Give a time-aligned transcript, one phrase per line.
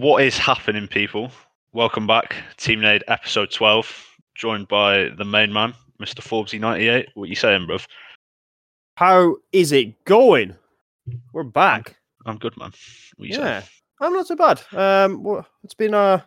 [0.00, 1.30] What is happening, people?
[1.72, 6.20] Welcome back, Team Nade episode 12, joined by the main man, Mr.
[6.20, 7.08] Forbesy98.
[7.14, 7.84] What you saying, bruv?
[8.96, 10.56] How is it going?
[11.34, 11.96] We're back.
[12.24, 12.72] I'm good, man.
[13.16, 13.70] What you Yeah, saying?
[14.00, 14.62] I'm not so bad.
[14.72, 16.26] Um, wha- it's been a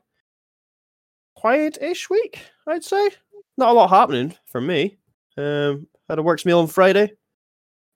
[1.35, 3.09] quiet-ish week, I'd say.
[3.57, 4.97] Not a lot happening for me.
[5.35, 7.05] Um, had a works meal on Friday.
[7.05, 7.17] It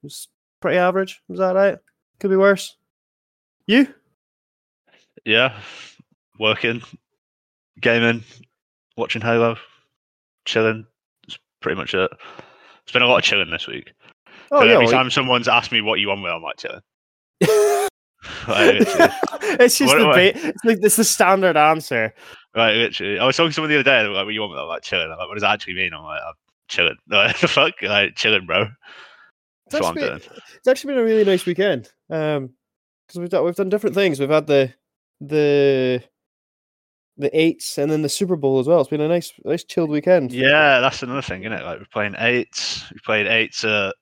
[0.01, 0.27] was
[0.59, 1.21] pretty average.
[1.27, 1.77] Was that right?
[2.19, 2.75] Could be worse.
[3.67, 3.93] You?
[5.27, 5.59] Yeah,
[6.39, 6.81] working,
[7.81, 8.23] gaming,
[8.95, 9.57] watching Halo,
[10.45, 10.87] chilling.
[11.27, 12.09] That's pretty much it.
[12.83, 13.91] It's been a lot of chilling this week.
[14.51, 14.75] Oh yeah.
[14.75, 16.79] every well, time someone's asked me what you want with, I'm like chilling.
[18.47, 18.77] Like,
[19.59, 22.13] it's just What- the ba- it's like it's the standard answer.
[22.55, 24.01] Like literally, I was talking to someone the other day.
[24.03, 24.59] They were like, "What you want?" with?
[24.61, 26.33] I'm like, "Chilling." I'm like, "What does that actually mean?" I'm like, "I'm
[26.69, 28.67] chilling." Like, the fuck, like chilling, bro.
[29.69, 30.41] That's what I'm actually- doing.
[30.55, 31.89] It's actually been a really nice weekend.
[32.09, 32.51] Um,
[33.05, 34.19] because we've done we've done different things.
[34.19, 34.73] We've had the
[35.19, 36.03] the
[37.17, 38.79] the eights and then the Super Bowl as well.
[38.79, 40.31] It's been a nice nice chilled weekend.
[40.31, 41.63] Yeah, that's another thing, isn't it?
[41.63, 42.89] Like we're playing eights.
[42.91, 43.95] We played eights at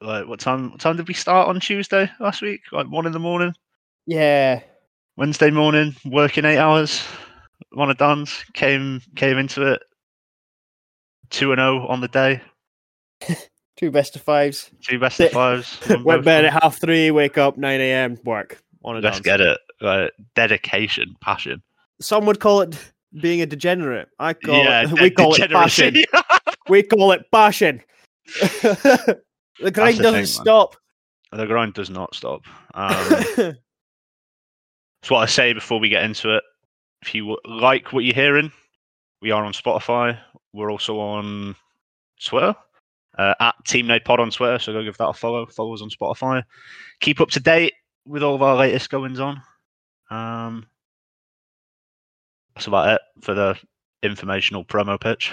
[0.00, 0.70] like what time?
[0.70, 2.60] What time did we start on Tuesday last week?
[2.72, 3.54] Like one in the morning.
[4.06, 4.60] Yeah.
[5.16, 7.02] Wednesday morning, working eight hours.
[7.70, 9.82] One of Dan's came came into it.
[11.30, 12.42] Two and zero on the day.
[13.76, 14.70] Two best of fives.
[14.82, 15.80] Two best of fives.
[16.04, 18.62] Went bed at half three, wake up, nine AM, work.
[18.84, 19.00] On a.
[19.00, 19.24] Let's dance.
[19.24, 19.58] get it.
[19.80, 21.62] Like, dedication, passion.
[22.00, 22.78] Some would call it
[23.20, 24.08] being a degenerate.
[24.18, 25.94] I call yeah, it de- we call it passion.
[26.68, 27.82] We call it passion.
[28.26, 29.20] the
[29.72, 30.26] grind the doesn't thing, man.
[30.26, 30.76] stop.
[31.32, 32.42] the grind does not stop.
[32.76, 33.54] Um,
[35.04, 36.42] That's what I say before we get into it.
[37.02, 38.50] If you like what you're hearing,
[39.22, 40.18] we are on Spotify.
[40.52, 41.54] We're also on
[42.24, 42.56] Twitter
[43.18, 44.58] uh, at Team Nade Pod on Twitter.
[44.58, 45.46] So go give that a follow.
[45.46, 46.42] Follow us on Spotify.
[47.00, 47.74] Keep up to date
[48.06, 49.40] with all of our latest goings on.
[50.10, 50.66] Um,
[52.54, 53.58] that's about it for the
[54.02, 55.32] informational promo pitch.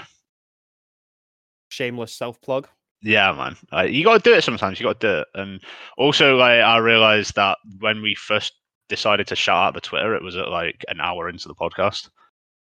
[1.68, 2.68] Shameless self plug.
[3.02, 3.56] Yeah, man.
[3.72, 4.78] Like, you got to do it sometimes.
[4.78, 5.28] You got to do it.
[5.34, 5.60] And
[5.98, 8.52] also, like, I realized that when we first
[8.88, 12.10] decided to shout out the Twitter, it was at like an hour into the podcast,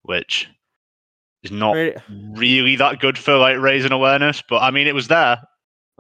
[0.04, 0.48] which
[1.44, 1.96] is not Really-
[2.36, 4.42] really that good for like raising awareness.
[4.48, 5.42] But I mean, it was there.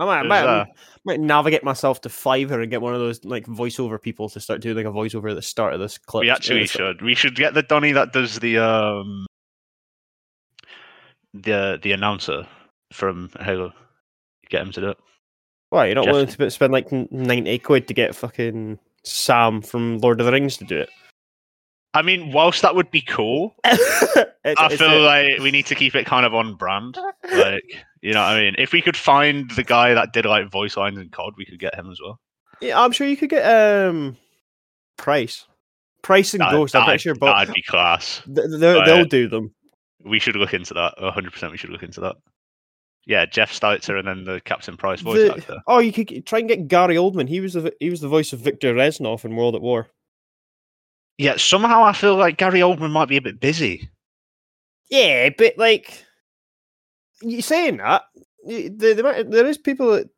[0.01, 0.65] I might, It was might, there.
[1.05, 4.59] might navigate myself to Fiverr and get one of those like voiceover people to start
[4.61, 6.21] doing like a voiceover at the start of this clip.
[6.21, 7.01] We actually should.
[7.01, 9.25] We should get the Donny that does the um
[11.33, 12.47] the the announcer
[12.93, 13.73] from Halo.
[14.49, 14.97] Get him to do it.
[15.69, 19.99] Why you're not Jeff- willing to spend like ninety quid to get fucking Sam from
[19.99, 20.89] Lord of the Rings to do it?
[21.93, 25.65] I mean, whilst that would be cool, It's- I it's feel a- like we need
[25.67, 26.97] to keep it kind of on brand.
[27.33, 27.63] like
[28.01, 30.75] you know what I mean if we could find the guy that did like voice
[30.77, 32.19] lines in COD we could get him as well
[32.61, 34.17] yeah, I'm sure you could get um
[34.97, 35.47] Price,
[36.03, 36.75] Price and That- Ghost.
[36.75, 37.35] I'm pretty sure both.
[37.35, 39.09] that'd be class th- They'll, Right.
[39.09, 39.53] do them.
[40.05, 42.15] we should look into that 100% we should look into that
[43.07, 46.39] yeah Jeff Steitzer and then the Captain Price voice The- actor Oh, you could try
[46.39, 47.27] and get Gary Oldman.
[47.29, 49.87] He was the he was the voice of Viktor Reznov in World at War.
[51.17, 53.89] yeah somehow I feel like Gary Oldman might be a bit busy
[54.89, 56.05] Yeah, but like
[57.21, 58.03] you saying that,
[58.43, 60.09] y- the, the, there is people that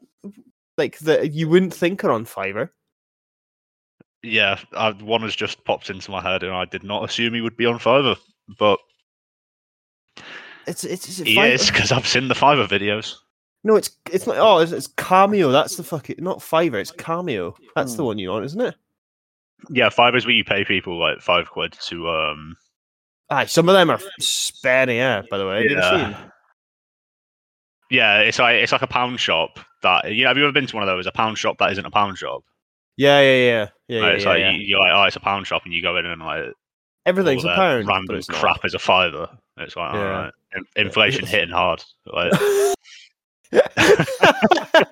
[0.77, 2.69] like that you wouldn't think are on Fiverr.
[4.23, 7.41] yeah I, one has just popped into my head and I did not assume he
[7.41, 8.17] would be on Fiverr
[8.57, 8.79] but
[10.65, 13.15] It's it's, it's he Fiverr- is because I've seen the Fiverr videos
[13.63, 14.37] No, it's it's not.
[14.37, 15.51] Oh, it's, it's Cameo.
[15.51, 16.81] That's the fucking not Fiverr.
[16.81, 17.55] It's Cameo.
[17.75, 18.75] That's the one you want, isn't it?
[19.69, 22.55] yeah Fiverr's where you pay people like five quid to um
[23.29, 24.95] Aye, some of them are spenny.
[24.97, 25.61] Yeah, by the way.
[25.63, 26.29] Have you ever Yeah.
[27.89, 30.29] Yeah, it's like it's like a pound shop that you know.
[30.29, 31.05] Have you ever been to one of those?
[31.05, 32.43] A pound shop that isn't a pound shop.
[32.97, 34.01] Yeah, yeah, yeah, yeah.
[34.01, 34.51] Like, yeah, it's yeah, like yeah.
[34.51, 36.53] You, you're like, oh, it's a pound shop, and you go in and like
[37.05, 37.85] Everything's a pound.
[37.85, 38.39] but Random it's not.
[38.39, 39.29] crap is a fiver.
[39.57, 41.83] It's like, all right, In- inflation hitting hard.
[42.05, 42.31] Like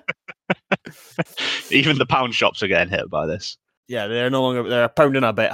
[1.70, 3.56] even the pound shops are getting hit by this.
[3.88, 4.68] yeah, they're no longer.
[4.68, 5.50] They're a pound and a bit.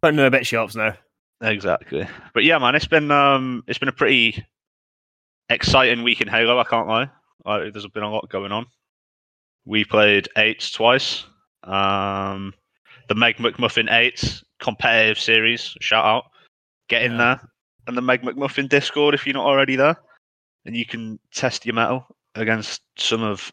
[0.00, 0.94] Pound and a bit shops now.
[1.42, 2.06] Exactly.
[2.34, 4.44] But yeah, man, it's been um, it's been a pretty
[5.48, 6.58] exciting week in Halo.
[6.58, 7.08] I can't lie.
[7.44, 8.66] Like, there's been a lot going on.
[9.64, 11.24] We played eights twice.
[11.64, 12.52] Um,
[13.08, 15.74] the Meg McMuffin eights competitive series.
[15.80, 16.24] Shout out.
[16.88, 17.18] Get in Yeah.
[17.18, 17.48] there.
[17.86, 19.96] And the Meg McMuffin Discord if you're not already there,
[20.64, 22.06] and you can test your metal
[22.36, 23.52] against some of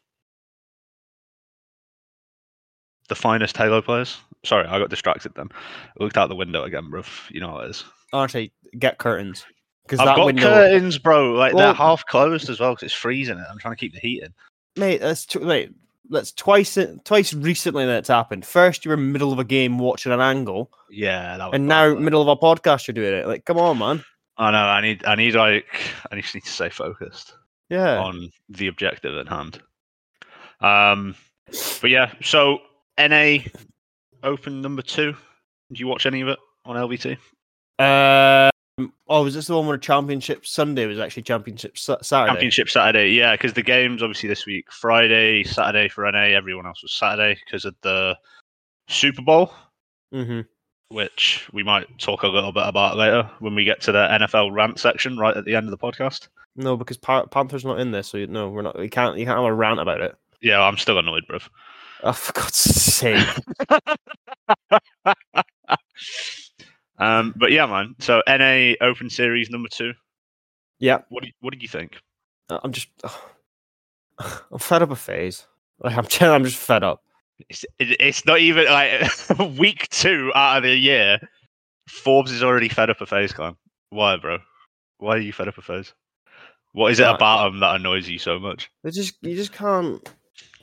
[3.07, 4.17] the finest Halo players.
[4.45, 5.49] Sorry, I got distracted then.
[5.51, 7.29] I looked out the window again, bruv.
[7.31, 7.83] You know how it is.
[8.13, 9.45] Honestly, get curtains
[9.89, 11.33] because I've that got window, curtains, bro.
[11.33, 13.37] Like Well- they're half closed as well because it's freezing.
[13.37, 13.45] It.
[13.49, 14.33] I'm trying to keep the heat in.
[14.75, 14.99] mate.
[15.01, 15.71] That's too, mate.
[16.09, 18.45] that's twice twice recently that's happened.
[18.45, 21.67] First, you were in the middle of a game watching an angle, Yeah, that and
[21.67, 22.01] bad, now that.
[22.01, 23.27] middle of a podcast you're doing it.
[23.27, 24.03] Like, come on, man.
[24.37, 24.57] I know.
[24.57, 25.03] I need.
[25.05, 25.65] I need like.
[26.11, 27.33] I just need to stay focused
[27.69, 27.99] Yeah.
[27.99, 29.61] on the objective at hand.
[30.61, 31.15] Um,
[31.81, 32.13] but yeah.
[32.21, 32.59] So
[32.97, 33.39] NA
[34.23, 35.15] Open number two.
[35.69, 37.17] Did you watch any of it on LVT?
[37.79, 38.49] Um,
[39.07, 42.31] oh, was this the one where Championship Sunday was actually Championship Saturday?
[42.31, 46.19] Championship Saturday, yeah, because the games obviously this week Friday, Saturday for NA.
[46.35, 48.17] Everyone else was Saturday because of the
[48.87, 49.51] Super Bowl,
[50.13, 50.41] Mm-hmm.
[50.95, 54.51] which we might talk a little bit about later when we get to the NFL
[54.53, 56.27] rant section right at the end of the podcast.
[56.55, 58.77] No, because pa- Panther's not in there, so no, we're not.
[58.77, 59.17] We can't.
[59.17, 60.15] You can't have a rant about it.
[60.41, 61.47] Yeah, I'm still annoyed, bruv.
[62.01, 63.27] Oh, for God's sake!
[66.99, 67.95] um, but yeah, man.
[67.99, 69.93] So NA Open Series number two.
[70.79, 71.97] yeah, What did what did you think?
[72.49, 72.89] Uh, I'm just.
[74.51, 75.45] I'm fed up of FaZe.
[75.79, 77.01] Like I'm, I'm just fed up.
[77.47, 79.09] It's, it's not even like
[79.57, 81.19] week two out of the year.
[81.87, 83.55] Forbes is already fed up of FaZe Clan.
[83.91, 84.39] Why, bro?
[84.97, 85.93] Why are you fed up of FaZe?
[86.73, 88.69] What is it about them that annoys you so much?
[88.83, 90.07] They just, you just can't.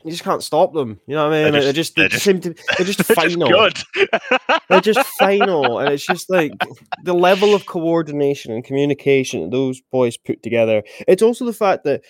[0.06, 1.00] You just can't stop them.
[1.08, 1.52] You know what I mean?
[1.52, 2.54] They're Like, They're just, they just just- seem to.
[2.78, 3.48] They're just They're just final.
[3.48, 3.82] good.
[4.68, 6.52] they're just final, and it's just like
[7.02, 10.82] the level of coordination and communication those boys put together.
[11.08, 12.02] It's also the fact that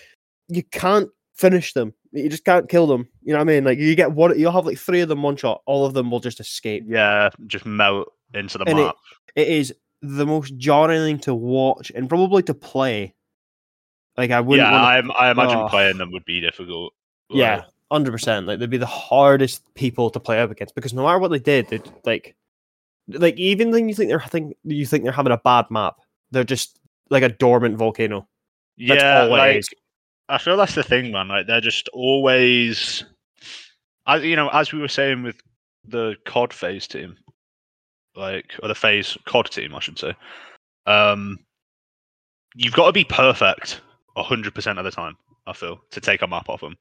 [0.47, 1.93] you can't finish them.
[2.13, 3.09] You just can't kill them.
[3.23, 3.63] You know what I mean?
[3.65, 5.61] Like you get one, you'll have like three of them one shot.
[5.65, 6.83] All of them will just escape.
[6.87, 8.95] yeah, just melt into the And it- map.
[9.35, 9.73] It is
[10.03, 13.15] the most jarring thing to watch and probably to play.
[14.15, 14.67] Like I wouldn't.
[14.67, 14.71] yeah,
[15.01, 15.67] wanna, I, I imagine Oh.
[15.67, 16.93] playing them would be difficult.
[17.29, 18.47] yeah, hundred percent.
[18.47, 21.39] Like they'd be the hardest people to play up against because no matter what they
[21.39, 22.35] did, they'd like,
[23.07, 25.95] like even when you think they're think you think they're having a bad map,
[26.31, 26.79] they're just
[27.09, 28.27] like a dormant volcano.
[28.77, 29.69] That's yeah, like is.
[30.29, 31.29] I feel that's the thing, man.
[31.29, 33.05] Like they're just always,
[34.05, 35.39] as you know, as we were saying with
[35.87, 37.15] the COD FaZe team,
[38.15, 40.13] like or the FaZe COD team, I should say.
[40.85, 41.39] Um,
[42.55, 43.81] you've got to be perfect
[44.17, 45.15] hundred percent of the time.
[45.45, 46.75] I feel to take a map off them.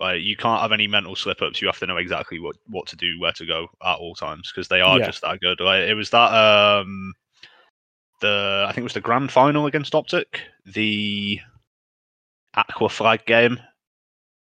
[0.00, 1.60] Like you can't have any mental slip ups.
[1.62, 4.50] You have to know exactly what what to do, where to go at all times
[4.52, 5.00] because they are Yeah.
[5.00, 5.60] just that good.
[5.60, 7.14] Like it was that um
[8.20, 11.40] the I think it was the grand final against Optic, the
[12.54, 13.58] Aqua Flag game,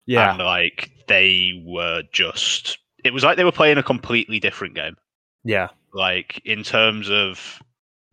[0.06, 4.74] Yeah, and like they were just it was like they were playing a completely different
[4.74, 4.96] game.
[5.44, 7.62] yeah, Like in terms of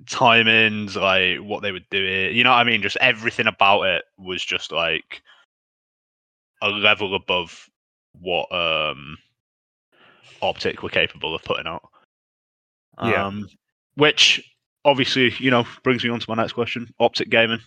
[0.06, 2.82] timings, like what they would do it, you know what I mean?
[2.82, 5.22] Just everything about it was just like
[6.64, 7.70] a level above
[8.20, 9.18] what um
[10.42, 11.84] Optic were capable of putting out.
[13.04, 13.28] Yeah.
[13.28, 13.48] Um
[13.96, 14.42] which
[14.86, 16.94] obviously, you know, brings me on to my next question.
[17.00, 17.60] Optic Gaming.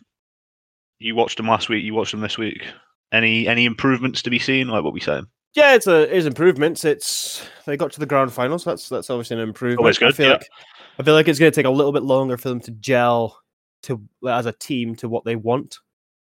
[0.99, 2.67] You watched them last week, you watched them this week.
[3.13, 5.27] Any any improvements to be seen, like what we saying?
[5.55, 5.75] yeah.
[5.75, 6.85] It's a it's improvements.
[6.85, 8.65] It's they got to the grand finals.
[8.65, 9.81] That's that's obviously an improvement.
[9.81, 10.33] Always I feel yeah.
[10.33, 10.49] like
[10.99, 13.39] I feel like it's going to take a little bit longer for them to gel
[13.85, 15.79] to as a team to what they want.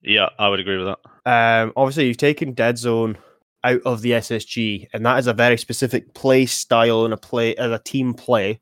[0.01, 0.99] Yeah, I would agree with that.
[1.27, 3.17] Um, obviously, you've taken Dead Zone
[3.63, 7.53] out of the SSG, and that is a very specific play style and a play
[7.57, 8.61] as a team play.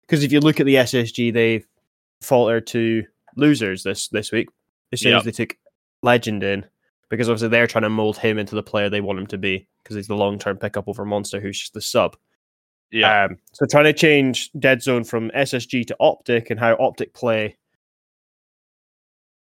[0.00, 1.64] Because if you look at the SSG, they
[2.22, 3.04] faltered to
[3.36, 4.48] losers this this week
[4.92, 5.18] as soon Yeah.
[5.18, 5.56] as they took
[6.02, 6.64] Legend in,
[7.10, 9.66] because obviously they're trying to mold him into the player they want him to be,
[9.82, 12.16] because he's the long term pickup over Monster, who's just the sub.
[12.90, 13.24] Yeah.
[13.24, 17.56] Um, so trying to change Dead Zone from SSG to Optic and how Optic play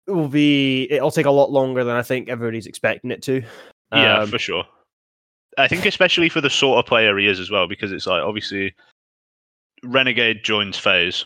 [0.09, 3.43] will be it'll take a lot longer than I think everybody's expecting it to.
[3.93, 4.65] Yeah, Um, for sure.
[5.57, 8.23] I think especially for the sort of player he is as well, because it's like
[8.23, 8.75] obviously
[9.83, 11.25] Renegade joins FaZe,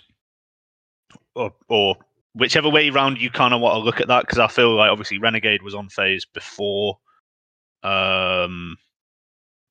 [1.35, 1.97] or or
[2.35, 4.91] whichever way round you kind of want to look at that, because I feel like
[4.91, 6.97] obviously Renegade was on FaZe before
[7.83, 8.77] um,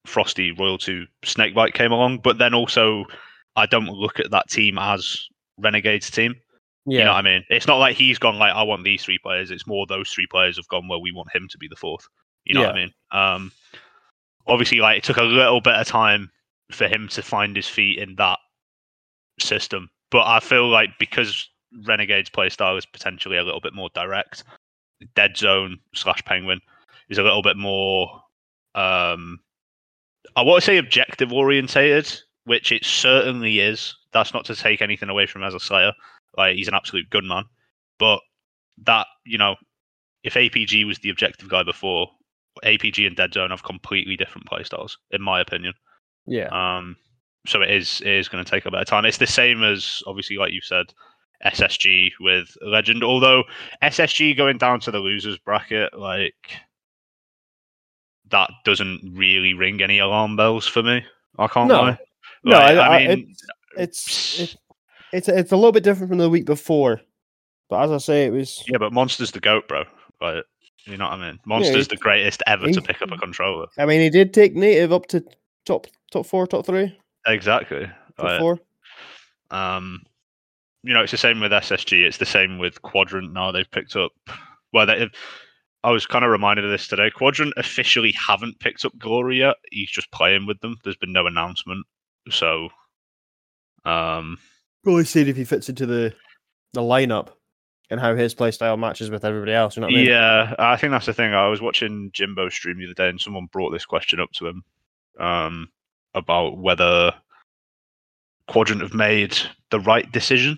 [0.05, 3.05] Frosty Royal Two Snakebite came along, but then also
[3.55, 5.27] I don't look at that team as
[5.57, 6.35] Renegade's team.
[6.85, 7.43] Yeah, You know what I mean?
[7.49, 9.51] It's not like he's gone like I want these three players.
[9.51, 11.01] It's more those three players have gone well.
[11.01, 12.07] We want him to be the fourth.
[12.45, 12.93] You know what I mean?
[13.11, 13.51] Um,
[14.47, 16.31] obviously, like it took a little bit of time
[16.71, 18.39] for him to find his feet in that
[19.39, 21.49] system, but I feel like because
[21.85, 24.43] Renegade's play style is potentially a little bit more direct,
[25.15, 26.61] Dead Zone slash Penguin
[27.09, 28.21] is a little bit more.
[28.73, 29.39] Um,
[30.35, 32.11] I want to say objective orientated,
[32.45, 33.95] which it certainly is.
[34.13, 35.93] That's not to take anything away from as a Slayer.
[36.37, 37.45] Like he's an absolute good man.
[37.99, 38.19] But
[38.83, 39.55] that, you know,
[40.23, 42.09] if APG was the objective guy before,
[42.63, 45.73] APG and Dead Zone have completely different playstyles, in my opinion.
[46.25, 46.47] yeah,
[46.77, 46.95] Um,
[47.47, 49.05] so it is it is going to take a bit of time.
[49.05, 50.87] It's the same as obviously, like you said,
[51.45, 53.03] SSG with Legend.
[53.03, 53.43] Although
[53.81, 56.35] SSG going down to the losers bracket, like
[58.29, 61.03] that doesn't really ring any alarm bells for me.
[61.37, 61.81] I can't No.
[61.81, 61.97] lie.
[62.43, 63.35] No, I, I, mean,
[63.77, 64.55] it's it's it,
[65.13, 67.01] it's it's a little bit different from the week before,
[67.69, 69.83] but as I say, it was yeah, but Monster's the goat, bro.
[70.19, 70.43] Like,
[70.85, 71.39] you know what I mean?
[71.45, 73.67] Monster's he- the greatest ever he- to pick up a controller.
[73.77, 75.23] I mean, he did take native up to
[75.65, 77.85] top top four, top three, Exactly.
[78.17, 78.59] top Like, four.
[79.51, 80.01] Um,
[80.83, 82.03] you know, it's the same with SSG.
[82.05, 83.33] It's the same with Quadrant.
[83.33, 84.11] Now they've picked up.
[84.73, 85.09] Well, they,
[85.83, 87.09] I was kind of reminded of this today.
[87.11, 89.57] Quadrant officially haven't picked up Glory yet.
[89.71, 90.77] He's just playing with them.
[90.83, 91.85] There's been no announcement.
[92.29, 92.69] So,
[93.85, 94.37] um,
[94.83, 96.13] Probably see if he fits into the
[96.73, 97.29] the lineup
[97.89, 99.75] and how his playstyle matches with everybody else.
[99.75, 100.07] You know what I mean?
[100.07, 101.33] yeah, I think that's the thing.
[101.33, 104.47] I was watching Jimbo stream the other day, and someone brought this question up to
[104.47, 104.63] him
[105.19, 105.69] um,
[106.15, 107.13] about whether
[108.47, 109.37] Quadrant have made
[109.69, 110.57] the right decision.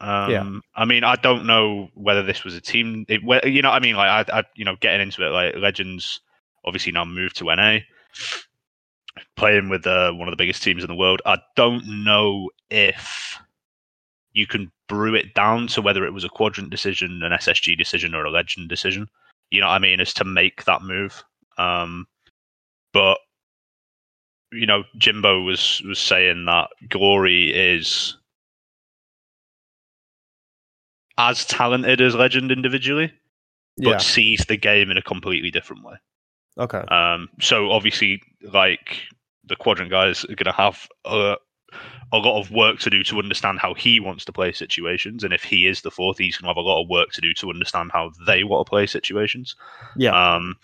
[0.00, 0.58] Um, Yeah.
[0.74, 3.06] I mean, I don't know whether this was a team.
[3.08, 5.56] It, you know, what I mean, like, I, I, you know, getting into it, like,
[5.56, 6.20] Legends
[6.66, 7.78] obviously now moved to NA,
[9.36, 11.22] playing with uh, one of the biggest teams in the world.
[11.24, 13.38] I don't know if
[14.32, 18.14] you can brew it down to whether it was a quadrant decision, an SSG decision,
[18.14, 19.08] or a legend decision.
[19.50, 20.00] You know what I mean?
[20.00, 21.24] Is to make that move.
[21.58, 22.06] Um,
[22.92, 23.18] but
[24.52, 28.16] you know, Jimbo was was saying that Glory is
[31.18, 33.12] as talented as Legend individually,
[33.78, 33.98] but Yeah.
[33.98, 35.96] sees the game in a completely different way.
[36.58, 36.78] Okay.
[36.78, 39.02] Um, so obviously, like
[39.44, 41.36] the quadrant guys are going to have a,
[42.12, 45.32] a lot of work to do to understand how he wants to play situations, and
[45.32, 47.34] if he is the fourth, he's going to have a lot of work to do
[47.34, 49.56] to understand how they want to play situations.
[49.96, 50.34] Yeah.
[50.34, 50.56] Um,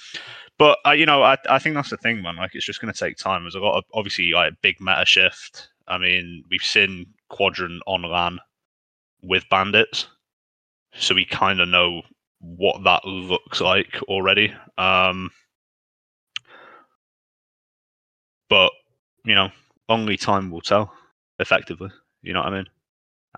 [0.59, 2.37] but uh, you know, I I think that's the thing, man.
[2.37, 3.43] Like, it's just going to take time.
[3.43, 5.69] There's a lot of obviously like a big meta shift.
[5.89, 8.39] I mean, we've seen quadrant on LAN
[9.23, 10.07] with bandits,
[10.95, 12.03] so we kind of know
[12.39, 14.55] what that looks like already.
[14.79, 15.31] Um,
[18.49, 18.71] but
[19.25, 19.51] you know,
[19.89, 20.93] only time will tell.
[21.43, 21.91] Effectively,
[22.23, 22.67] you know what I mean.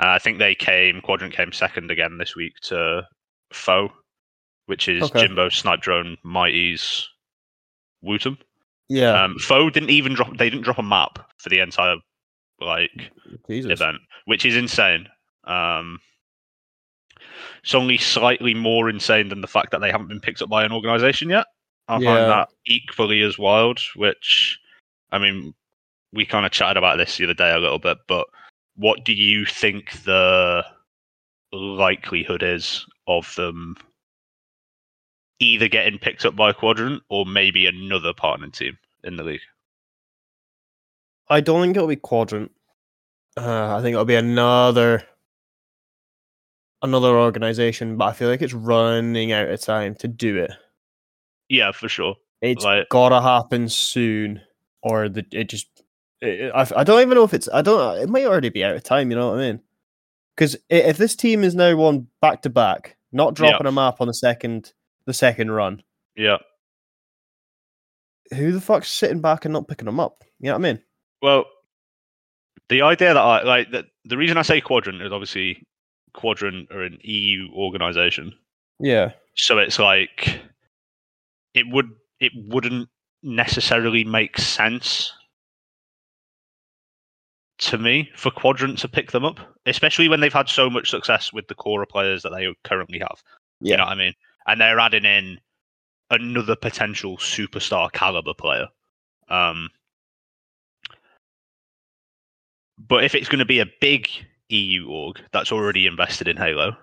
[0.00, 3.02] Uh, I think they came quadrant came second again this week to
[3.52, 3.90] foe,
[4.66, 5.22] which is Okay.
[5.26, 7.08] Jimbo, Snipe Drone, Mighty's,
[8.04, 8.36] Wootum.
[8.88, 9.24] yeah.
[9.24, 10.36] Um, foe didn't even drop.
[10.36, 11.96] They didn't drop a map for the entire
[12.60, 13.10] like
[13.48, 13.72] Jesus.
[13.72, 15.08] event, which is insane.
[15.44, 15.98] Um,
[17.62, 20.64] it's only slightly more insane than the fact that they haven't been picked up by
[20.64, 21.46] an organization yet.
[21.88, 22.14] I Yeah.
[22.14, 23.80] find that equally as wild.
[23.96, 24.58] Which,
[25.10, 25.54] I mean,
[26.14, 28.26] we kind of chatted about this the other day a little bit, but
[28.76, 30.64] what do you think the
[31.52, 33.76] likelihood is of them
[35.40, 39.40] either getting picked up by quadrant or maybe another partner team in the league?
[41.28, 42.52] I don't think it'll be quadrant.
[43.36, 45.02] Uh, I think it'll be another
[46.82, 50.52] another organization, but I feel like it's running out of time to do it.
[51.48, 52.16] Yeah, for sure.
[52.42, 54.42] It's Like- gotta happen soon,
[54.82, 55.73] or the it just.
[56.24, 57.48] I, I don't even know if it's.
[57.52, 57.98] I don't.
[58.00, 59.10] It might already be out of time.
[59.10, 59.60] You know what I mean?
[60.36, 63.48] Because if this team is now won back to back, not Yeah.
[63.50, 64.72] dropping a map on the second
[65.06, 65.82] the second run,
[66.16, 66.38] Yeah.
[68.32, 70.24] who the fuck's sitting back and not picking them up?
[70.40, 70.82] You know what I mean?
[71.22, 71.44] Well,
[72.68, 75.62] the idea that I like the, the reason I say quadrant is obviously
[76.14, 78.32] quadrant are an EU organization,
[78.80, 79.12] Yeah.
[79.36, 80.40] so it's like
[81.54, 81.90] it would
[82.20, 82.88] it wouldn't
[83.22, 85.12] necessarily make sense
[87.58, 91.32] to me for quadrant to pick them up, especially when they've had so much success
[91.32, 93.22] with the core players that they currently have.
[93.60, 93.72] Yeah.
[93.72, 94.12] You know what I mean?
[94.46, 95.38] And they're adding in
[96.10, 98.66] another potential superstar caliber player.
[99.28, 99.70] Um,
[102.76, 104.08] but if it's going to be a big
[104.48, 106.76] EU org that's already invested in Halo,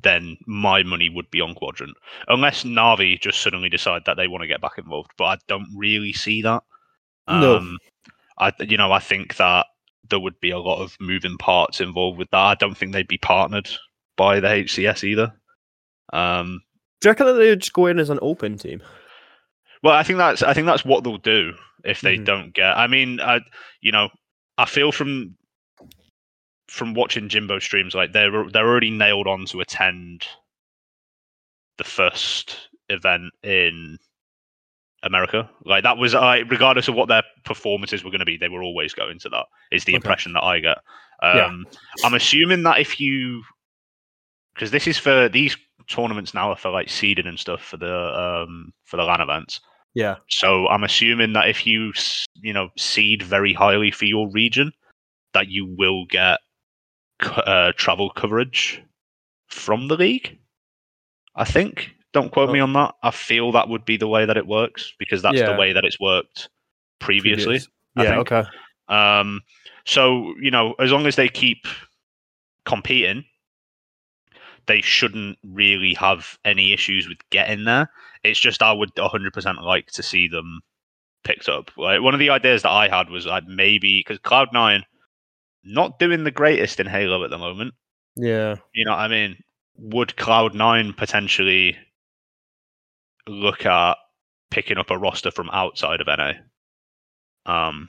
[0.00, 1.96] then my money would be on Quadrant.
[2.28, 5.68] Unless Navi just suddenly decide that they want to get back involved, but I don't
[5.76, 6.62] really see that.
[7.28, 7.56] No.
[7.56, 7.78] Um,
[8.38, 9.66] I you know I think that
[10.10, 12.38] there would be a lot of moving parts involved with that.
[12.38, 13.68] I don't think they'd be partnered
[14.16, 15.32] by the HCS either.
[16.12, 16.62] Um,
[17.00, 18.82] Do you reckon that they would just go in as an open team?
[19.82, 21.54] Well, I think that's I think that's what they'll do
[21.84, 22.24] if they Mhm.
[22.24, 22.76] don't get.
[22.76, 23.40] I mean, I
[23.80, 24.10] you know,
[24.58, 25.36] I feel from
[26.68, 30.26] from watching Jimbo streams like they're they're already nailed on to attend
[31.78, 33.98] the first event in
[35.02, 35.48] America.
[35.64, 38.62] Like that was I regardless of what their performances were going to be, they were
[38.62, 39.46] always going to that.
[39.70, 39.96] Is the Okay.
[39.96, 40.78] impression that I get.
[41.22, 41.46] Yeah.
[41.46, 41.66] Um,
[42.04, 43.42] I'm assuming that if you
[44.54, 45.56] because this is for these
[45.88, 49.60] tournaments now are for like seeding and stuff for the um for the LAN events.
[49.94, 50.16] Yeah.
[50.28, 51.92] So I'm assuming that if you
[52.36, 54.72] you know seed very highly for your region,
[55.34, 56.38] that you will get
[57.20, 58.82] uh, travel coverage
[59.48, 60.38] from the league.
[61.34, 62.64] I think Don't quote me Oh.
[62.64, 62.94] on that.
[63.02, 65.84] I feel that would be the way that it works because that's the way that
[65.84, 66.48] it's worked
[66.98, 67.44] previously.
[67.58, 67.68] Previous.
[67.96, 68.10] I Yeah.
[68.16, 68.32] think.
[68.32, 68.48] Okay.
[68.88, 69.40] Um,
[69.86, 71.66] so you know, as long as they keep
[72.66, 73.24] competing,
[74.66, 77.90] they shouldn't really have any issues with getting there.
[78.22, 80.60] It's just I would 100% like to see them
[81.24, 81.70] picked up.
[81.76, 84.84] Like one of the ideas that I had was like maybe because Cloud Nine
[85.64, 87.74] not doing the greatest in Halo at the moment.
[88.16, 88.56] Yeah.
[88.74, 89.36] You know what I mean?
[89.76, 91.76] Would Cloud Nine potentially
[93.28, 93.96] look at
[94.50, 96.32] picking up a roster from outside of NA?
[97.46, 97.88] Um,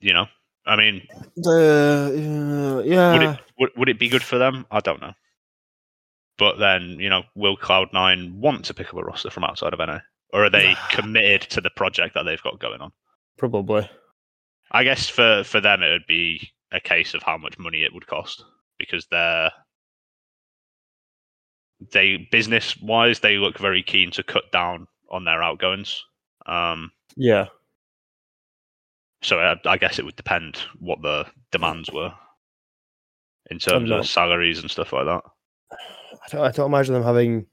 [0.00, 0.26] you know,
[0.66, 3.12] I mean, The uh, yeah.
[3.12, 4.66] would it would, would it be good for them?
[4.70, 5.12] I don't know.
[6.38, 9.72] But then, you know, will Cloud Nine want to pick up a roster from outside
[9.72, 9.98] of NA,
[10.32, 12.92] or are they committed to the project that they've got going on?
[13.38, 13.88] Probably.
[14.70, 17.92] I guess for for them, it would be a case of how much money it
[17.92, 18.44] would cost
[18.78, 19.50] because they're
[21.92, 26.02] they business wise they look very keen to cut down on their outgoings.
[26.46, 27.46] Um, Yeah.
[29.22, 32.12] so I, I guess it would depend what the demands were
[33.50, 35.22] in terms not- of salaries and stuff like that.
[35.70, 37.46] I don't, I don't imagine them having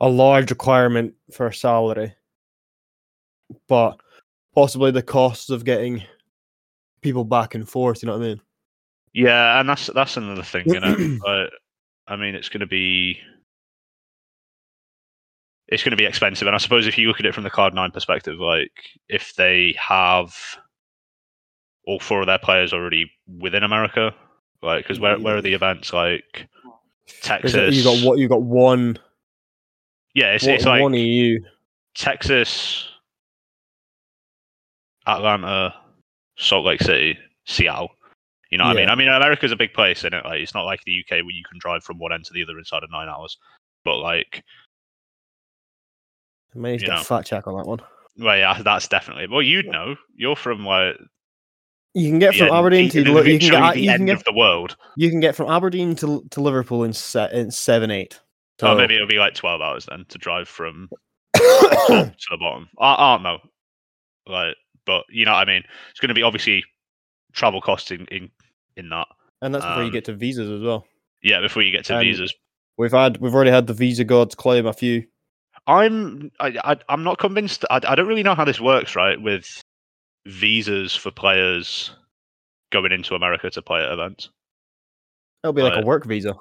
[0.00, 2.14] a large requirement for a salary,
[3.68, 3.96] but
[4.54, 6.02] possibly the costs of getting
[7.02, 8.02] people back and forth.
[8.02, 8.40] You know what I mean?
[9.12, 11.18] Yeah, and that's that's another thing, you know.
[11.26, 11.46] uh,
[12.08, 13.18] I mean, it's going to be
[15.72, 17.50] it's going to be expensive, and I suppose if you look at it from the
[17.50, 18.72] Cloud Nine perspective, like
[19.08, 20.36] if they have
[21.86, 23.10] all four of their players already
[23.40, 24.14] within America,
[24.62, 26.46] like because where where are the events like
[27.22, 27.74] Texas?
[27.74, 28.18] You got what?
[28.18, 28.98] You got one.
[30.14, 31.40] Yeah, it's one, it's like one EU.
[31.94, 32.86] Texas,
[35.06, 35.74] Atlanta,
[36.36, 37.88] Salt Lake City, Seattle.
[38.50, 38.90] You know what I mean?
[38.90, 40.26] I mean, America's a big place, isn't it?
[40.26, 42.42] Like, it's not like the UK where you can drive from one end to the
[42.42, 43.38] other inside of nine hours.
[43.82, 44.44] But like,
[46.54, 47.00] I may need to you get know.
[47.00, 47.80] a fat check on that one.
[48.18, 49.26] well, yeah, that's definitely.
[49.28, 49.96] Well, you'd know.
[50.16, 50.96] You're from like
[51.94, 53.24] You can get from end- Aberdeen to you can get
[53.74, 54.76] the you can end get of the world.
[54.96, 58.20] you can get from Aberdeen to to Liverpool in se- in seven eight.
[58.60, 60.88] Oh, maybe it'll be like twelve hours then to drive from
[61.34, 61.40] to
[62.30, 62.68] the bottom.
[62.78, 63.38] I, I don't know.
[64.26, 64.54] Like,
[64.86, 65.64] but you know what I mean.
[65.90, 66.64] It's going to be obviously
[67.32, 68.30] travel costs in in,
[68.76, 69.08] in that.
[69.40, 70.86] and that's before you um, get to visas as well.
[71.22, 72.32] Yeah, before you get to visas.
[72.78, 75.04] We've had we've already had the visa gods claim a few.
[75.66, 77.64] I'm I, I I'm not convinced.
[77.70, 79.20] I, I don't really know how this works, right?
[79.20, 79.62] With
[80.26, 81.94] visas for players
[82.70, 84.30] going into America to play at events.
[85.44, 86.34] It'll be like a work visa.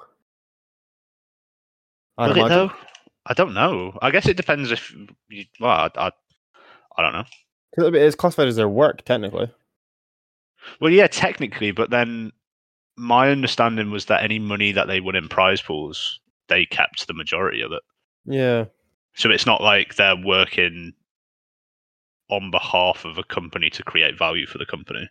[2.17, 2.71] Will it though?
[3.25, 3.97] I don't know.
[4.01, 4.93] I guess it depends if
[5.29, 5.45] you.
[5.60, 6.12] Well, I, I,
[6.97, 7.23] I don't know.
[7.75, 9.49] 'Cause it'll It's classified as their work technically.
[10.79, 12.31] Well, yeah, technically, but then
[12.97, 17.13] my understanding was that any money that they won in prize pools, they kept the
[17.13, 17.81] majority of it.
[18.25, 18.65] Yeah.
[19.15, 20.93] So it's not like they're working
[22.30, 25.10] on behalf of a company to create value for the company.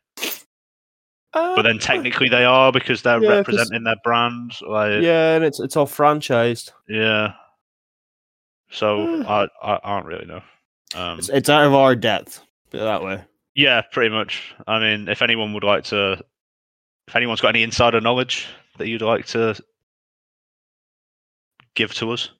[1.33, 4.53] But then technically they are because they're Yeah, 'cause- representing their brand.
[4.63, 6.73] Like, yeah, and it's it's all franchised.
[6.89, 7.35] yeah.
[8.71, 10.43] So I, I I don't really know.
[10.95, 12.43] Um, It's it's out of our depth.
[12.71, 13.23] Put it that way.
[13.55, 14.55] yeah, pretty much.
[14.67, 16.21] I mean, if anyone would like to,
[17.07, 18.47] if anyone's got any insider knowledge
[18.79, 19.55] that you'd like to
[21.75, 22.31] give to us,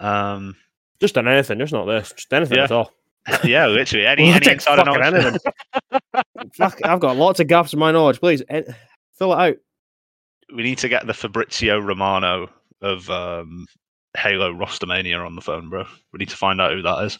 [0.00, 0.56] um,
[1.00, 2.12] Just on anything, just not this.
[2.12, 2.64] Just anything Yeah.
[2.64, 2.92] at all.
[3.44, 5.24] yeah, literally any any take insider fucking knowledge.
[5.24, 6.50] anything.
[6.54, 8.18] Fuck, I've got lots of gaps in my knowledge.
[8.20, 8.62] Please eh,
[9.16, 9.56] fill it out.
[10.54, 12.50] we need to get the Fabrizio Romano
[12.80, 13.66] of um,
[14.16, 15.84] Halo Rostermania on the phone, bro.
[16.12, 17.18] We need to find out who that is.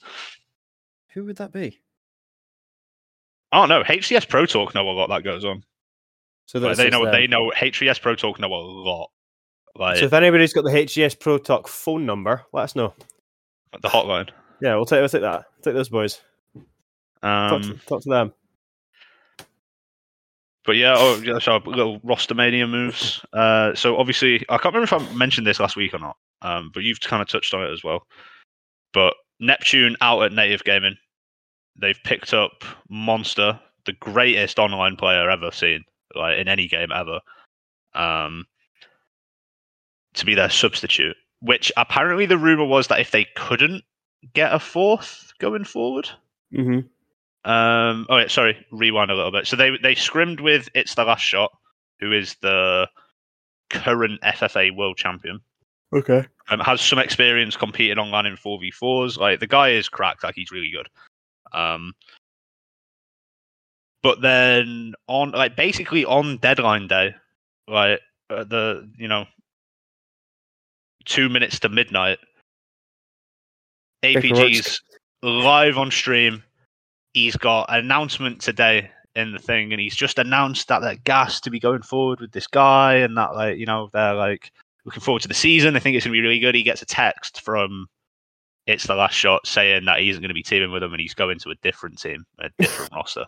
[1.14, 1.78] Who would that be?
[3.52, 5.62] Oh no, HCS Pro Talk know a lot that goes on.
[6.46, 9.11] So Like, they know they know HCS Pro Talk know a lot.
[9.76, 12.94] Like So if anybody's got the HCS Pro Talk phone number, let us know.
[13.80, 14.28] the hotline.
[14.61, 15.46] Yeah, we'll take we'll take that.
[15.62, 16.20] Take those boys.
[17.22, 18.32] Talk, Um, to, talk to them.
[20.64, 23.24] but yeah, oh, yeah, so little Rostermania moves.
[23.32, 26.16] Uh, so obviously, I can't remember if I mentioned this last week or not.
[26.42, 28.06] Um, but you've kind of touched on it as well.
[28.92, 30.96] But Neptune out at Native Gaming,
[31.80, 37.20] they've picked up Monster, the greatest online player ever seen, like in any game ever,
[37.94, 38.44] um,
[40.14, 41.16] to be their substitute.
[41.40, 43.83] Which apparently the rumor was that if they couldn't
[44.33, 46.09] get a fourth going forward,
[46.55, 47.51] Mm-hmm.
[47.51, 49.46] um, oh, yeah, sorry, rewind a little bit.
[49.46, 51.51] So they they scrimmed with It's the Last Shot,
[51.98, 52.88] who is the
[53.70, 55.40] current FFA world champion.
[55.94, 56.27] Okay.
[56.48, 59.18] Um, has some experience competing online in 4v4s.
[59.18, 60.88] Like the guy is cracked, like he's really good.
[61.53, 61.94] Um,
[64.03, 67.14] but then on like basically on deadline day,
[67.68, 69.27] like uh, the you know
[71.04, 72.18] two minutes to midnight,
[74.02, 74.80] APG's
[75.22, 76.42] live on stream.
[77.14, 81.44] He's got an announcement today in the thing, and he's just announced that they're gassed
[81.44, 84.52] to be going forward with this guy, and that like you know they're like
[84.84, 85.74] looking forward to the season.
[85.74, 86.54] They think it's gonna be really good.
[86.54, 87.88] He gets a text from
[88.66, 91.00] it's the last shot saying that he isn't going to be teaming with them and
[91.00, 93.26] he's going to a different team, a different roster.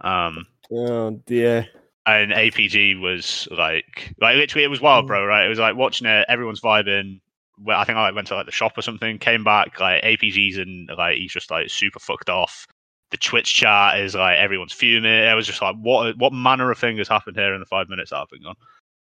[0.00, 1.68] Um, Oh dear.
[2.06, 5.24] And APG was like, like literally, it was wild, bro.
[5.24, 5.44] Right?
[5.44, 6.24] It was like watching it.
[6.28, 7.20] Everyone's vibing.
[7.58, 9.18] Well, I think I like, went to like the shop or something.
[9.18, 12.66] Came back, like APG's and like he's just like super fucked off.
[13.10, 15.12] The Twitch chat is like everyone's fuming.
[15.12, 17.88] It was just like, what what manner of thing has happened here in the five
[17.88, 18.56] minutes that I've been gone?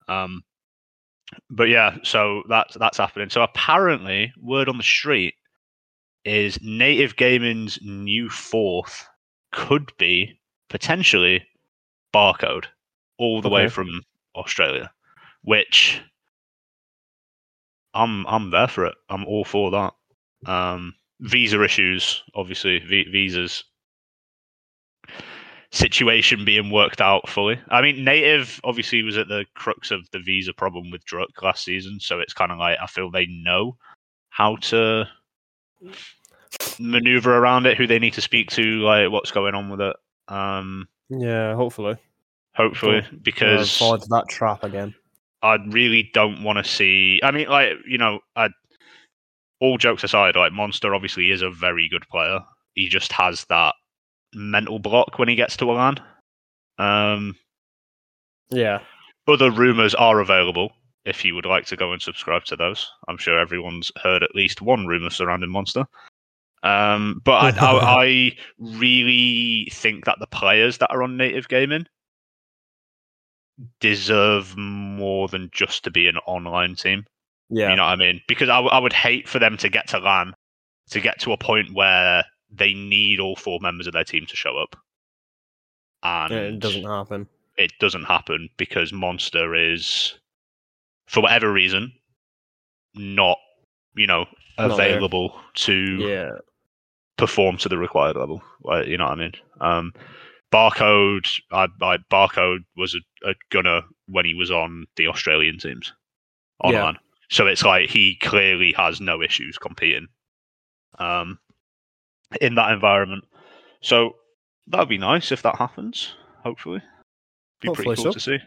[0.07, 0.43] Um,
[1.49, 3.29] but yeah, so that's that's happening.
[3.29, 5.35] So apparently, word on the street
[6.25, 9.07] is Native Gaming's new fourth
[9.51, 11.45] could be potentially
[12.13, 12.65] barcode
[13.19, 14.01] all the way from
[14.35, 14.89] Australia,
[15.43, 16.01] which
[17.93, 18.95] I'm I'm there for it.
[19.09, 19.93] I'm all for that.
[20.51, 23.63] Um, visa issues, obviously, v- visas
[25.71, 27.59] situation being worked out fully.
[27.69, 31.63] I mean, Native obviously was at the crux of the visa problem with Druk last
[31.63, 33.77] season, so it's kind of like I feel they know
[34.29, 35.05] how to
[36.79, 39.95] maneuver around it, who they need to speak to, like what's going on with it.
[40.27, 41.97] Um, Yeah, hopefully.
[42.59, 44.93] Hopefully, because fall into that trap again.
[45.41, 47.21] I really don't want to see.
[47.23, 48.49] I mean, like you know, I,
[49.61, 52.39] all jokes aside, like Monster obviously is a very good player.
[52.73, 53.73] He just has that
[54.33, 55.99] mental block when he gets to a LAN.
[56.77, 57.35] Um,
[58.51, 58.79] Yeah.
[59.27, 60.71] other rumors are available
[61.05, 62.89] if you would like to go and subscribe to those.
[63.07, 65.85] I'm sure everyone's heard at least one rumor surrounding Monster.
[66.63, 71.85] Um, but I, I, I really think that the players that are on Native Gaming
[73.79, 77.05] deserve more than just to be an online team.
[77.49, 77.69] Yeah.
[77.71, 78.21] You know what I mean?
[78.27, 80.33] Because I, w- I would hate for them to get to LAN,
[80.91, 84.35] to get to a point where they need all four members of their team to
[84.35, 84.75] show up.
[86.03, 87.27] And Yeah, it doesn't happen.
[87.57, 90.13] it doesn't happen because Monster is,
[91.07, 91.91] for whatever reason,
[92.95, 93.37] not,
[93.95, 94.25] you know,
[94.57, 94.87] Not there.
[94.95, 96.31] available to Yeah.
[97.17, 98.41] perform to the required level.
[98.85, 99.33] You know what I mean?
[99.59, 99.93] Um,
[100.51, 105.93] Barcode, I, I Barcode was a, a gunner when he was on the Australian teams
[106.63, 106.69] Yeah.
[106.79, 106.97] online.
[107.29, 110.07] So it's like he clearly has no issues competing
[110.97, 111.37] um,
[112.41, 113.25] in that environment.
[113.81, 114.15] So
[114.67, 116.15] that would be nice if that happens.
[116.43, 116.81] Hopefully,
[117.61, 118.17] be Hopefully pretty cool so.
[118.17, 118.39] to see.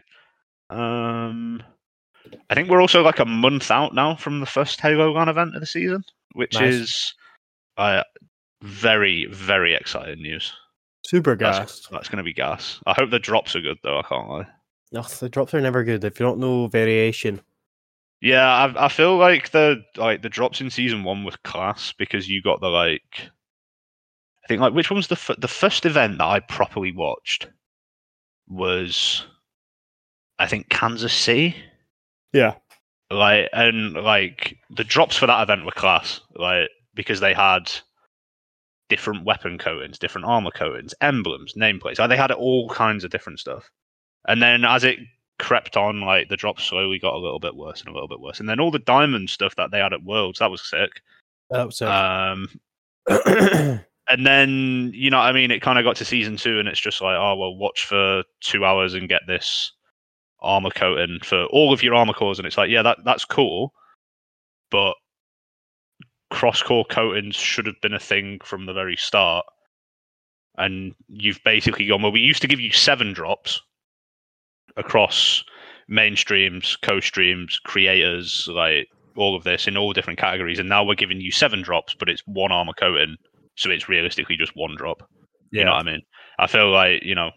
[0.69, 1.63] Um,
[2.49, 5.55] I think we're also like a month out now from the first Halo LAN event
[5.55, 6.73] of the season, which Nice.
[6.73, 7.13] is
[7.77, 8.03] uh,
[8.61, 10.53] very, very exciting news.
[11.05, 12.79] Super That's, that's going to be gas.
[12.85, 13.99] I hope the drops are good though.
[13.99, 14.47] I can't lie.
[14.95, 17.41] Ugh, the drops are never good if you don't know variation.
[18.21, 22.29] Yeah, I, I feel like the like the drops in season one was class because
[22.29, 23.29] you got the like.
[24.43, 27.47] I think like which one was the f- the first event that I properly watched
[28.47, 29.25] was,
[30.39, 31.55] I think Kansas City.
[32.31, 32.55] Yeah.
[33.11, 37.71] Like and like the drops for that event were class, like because they had
[38.89, 41.99] different weapon coatings, different armor coatings, emblems, nameplates.
[41.99, 43.69] Like they had all kinds of different stuff.
[44.27, 44.99] And then as it
[45.39, 48.19] crept on, like the drops slowly got a little bit worse and a little bit
[48.19, 48.39] worse.
[48.39, 51.01] And then all the diamond stuff that they had at Worlds, that was sick.
[51.49, 52.49] That was Um,
[54.07, 56.67] and then you know what I mean it kind of got to season two and
[56.67, 59.71] it's just like oh well watch for two hours and get this
[60.41, 63.73] armor coating for all of your armor cores and it's like yeah that that's cool
[64.71, 64.95] but
[66.33, 69.45] cross core coatings should have been a thing from the very start
[70.57, 73.61] and you've basically gone well we used to give you seven drops
[74.77, 75.43] across
[75.89, 81.21] mainstreams co-streams creators like all of this in all different categories and now we're giving
[81.21, 83.15] you seven drops but it's one armor coating
[83.55, 85.07] so it's realistically just one drop
[85.53, 86.01] you know what I mean?
[86.39, 87.29] I feel like you know,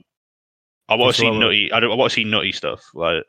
[0.88, 1.70] I want to see nutty.
[1.72, 1.92] I don't.
[1.92, 2.82] I want to see nutty stuff.
[2.94, 3.22] Like,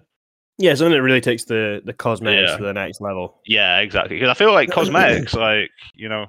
[0.57, 2.57] yeah, something that really takes the the cosmetics Yeah.
[2.57, 3.41] to the next level.
[3.45, 4.15] yeah, exactly.
[4.17, 6.27] Because I feel like cosmetics, like you know,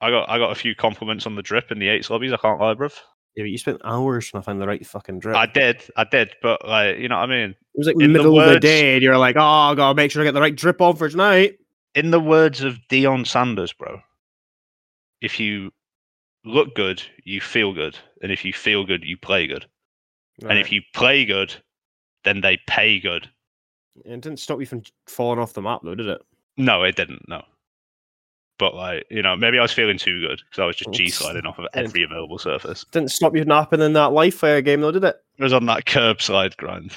[0.00, 2.32] I got I got a few compliments on the drip in the eights lobbies.
[2.32, 2.94] I can't lie, bruv.
[3.36, 5.36] Yeah, but you spent hours trying to find the right fucking drip.
[5.36, 7.50] I did, I did, but like, you know what I mean?
[7.50, 9.94] it was like in the middle of the day, and you're like, "Oh, I gotta
[9.94, 11.58] make sure I get the right drip on for tonight."
[11.94, 14.00] In the words of Deion Sanders, bro,
[15.20, 15.70] if you
[16.44, 19.66] look good, you feel good, and if you feel good, you play good,
[20.48, 21.54] and if you play good,
[22.24, 23.28] then they pay good.
[24.04, 26.20] it didn't stop you from falling off the map, though, did it?
[26.56, 27.26] No, it didn't.
[27.28, 27.42] No.
[28.58, 30.92] But like, you know, maybe I was feeling too good because I was just oh,
[30.92, 32.84] G sliding off of every available surface.
[32.92, 35.16] Didn't stop you napping in that Live Fire game, though, did it?
[35.38, 36.92] It was on that curb slide grind.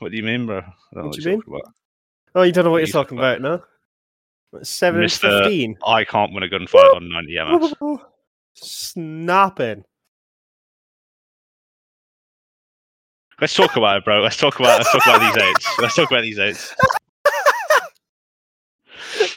[0.00, 0.58] What do you mean, bro?
[0.58, 0.62] I
[0.94, 1.40] don't know What do you're mean?
[1.40, 1.74] talking about.
[2.34, 3.62] Oh, you don't know what What you're talking about, no?
[4.62, 5.42] Seven and Mr.
[5.42, 5.76] fifteen.
[5.86, 7.38] I can't win a gunfight on 90
[7.88, 7.98] MS.
[8.54, 9.84] Snapping.
[13.40, 14.20] Let's talk about it, bro.
[14.20, 15.78] Let's talk about let's talk about these eights.
[15.78, 16.74] Let's talk about these eights.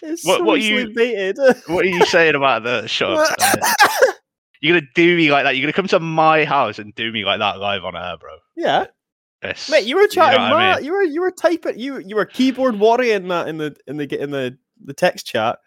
[0.04, 1.38] It's What- so what you- baited.
[1.68, 3.38] What are you saying about the shut up?
[4.60, 5.56] You're gonna do me like that.
[5.56, 8.32] You're gonna come to my house and do me like that live on air, bro.
[8.56, 8.86] yeah,
[9.44, 9.70] Yes.
[9.70, 10.40] mate, you were know chatting.
[10.42, 10.86] what I mean?
[10.86, 11.80] You were you were typing.
[11.80, 15.58] You you were keyboard warrior that in the in the in the the text chat.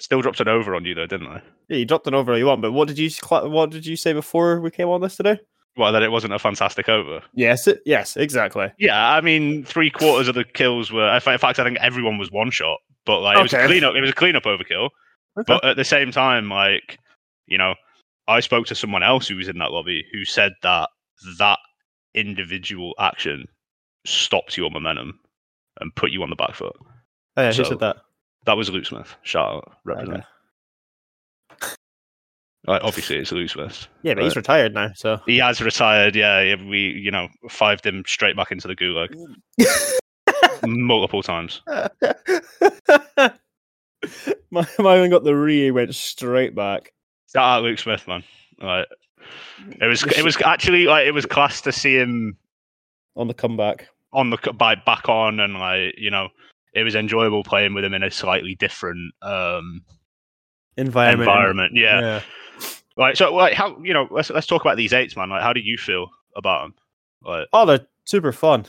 [0.00, 1.40] Still dropped an over on you though, didn't I?
[1.68, 4.12] Yeah, you dropped an over you want, but what did you what did you say
[4.12, 5.38] before we came on this today?
[5.76, 7.20] Well, that it wasn't a fantastic over.
[7.34, 8.68] Yes, it, yes, exactly.
[8.78, 11.12] Yeah, I mean, three quarters of the kills were.
[11.12, 13.64] In fact, I think everyone was one shot, but like it was Okay.
[13.64, 13.94] a cleanup.
[13.96, 14.90] It was a cleanup overkill.
[15.46, 16.98] But at the same time, like
[17.46, 17.74] you know,
[18.28, 20.88] I spoke to someone else who was in that lobby who said that
[21.38, 21.58] that
[22.14, 23.46] individual action
[24.06, 25.18] stopped your momentum
[25.80, 26.76] and put you on the back foot.
[27.36, 27.96] oh, yeah, who said that?
[28.46, 29.16] That was Luke Smith.
[29.22, 30.18] Shout out, represent.
[30.18, 30.26] Okay.
[32.66, 33.86] Like, obviously, it's Luke Smith.
[34.02, 36.16] Yeah, but he's retired now, so He has retired.
[36.16, 39.14] Yeah, yeah, we you know fived him straight back into the gulag
[40.66, 41.60] multiple times.
[44.50, 46.92] my my one got the re went straight back.
[47.32, 48.24] Shout out Luke Smith, man.
[48.60, 48.86] Like,
[49.80, 52.36] it was it was actually like it was class to see him
[53.16, 53.88] on the comeback.
[54.12, 56.28] on the by back on and like you know
[56.72, 59.82] it was enjoyable playing with him in a slightly different um
[60.76, 61.28] Environment.
[61.28, 61.72] environment.
[61.76, 62.00] Yeah.
[62.00, 62.20] yeah.
[62.96, 65.30] Like so like how you know let's let's talk about these eights, man.
[65.30, 66.74] Like how do you feel about them?
[67.22, 68.66] Like Oh, they're super fun.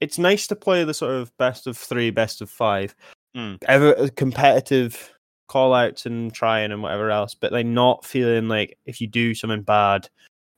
[0.00, 2.94] It's nice to play the sort of best of three, best of five,
[3.36, 3.58] Mm.
[3.68, 5.12] ever uh, competitive
[5.46, 9.34] call outs and trying and whatever else, but like not feeling like if you do
[9.34, 10.08] something bad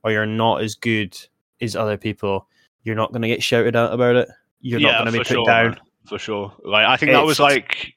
[0.04, 1.18] or you're not as good
[1.60, 2.48] as other people,
[2.82, 4.28] you're not going to get shouted at about it.
[4.60, 5.70] You're not going to be put sure, down.
[5.70, 5.80] man.
[6.06, 6.52] for sure.
[6.64, 7.94] Like I think that was like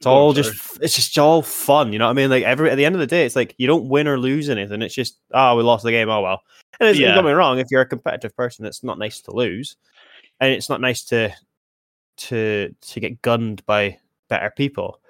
[0.00, 2.30] It's all just it's just all fun, you know what I mean?
[2.30, 4.48] Like every at the end of the day, it's like you don't win or lose
[4.48, 4.80] anything.
[4.80, 6.08] It's just oh, we lost the game.
[6.08, 6.40] Oh well.
[6.80, 7.08] And it's, Yeah.
[7.08, 7.58] don't get me wrong.
[7.58, 9.76] If you're a competitive person, it's not nice to lose,
[10.40, 11.30] and it's not nice to
[12.16, 15.00] to to get gunned by better people.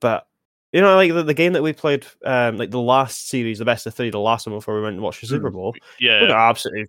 [0.00, 0.26] But
[0.72, 3.64] you know, like the, the game that we played, um, like the last series, the
[3.64, 5.54] best of three, the last one before we went and watched the Super Mm.
[5.54, 6.88] Bowl, yeah we got absolutely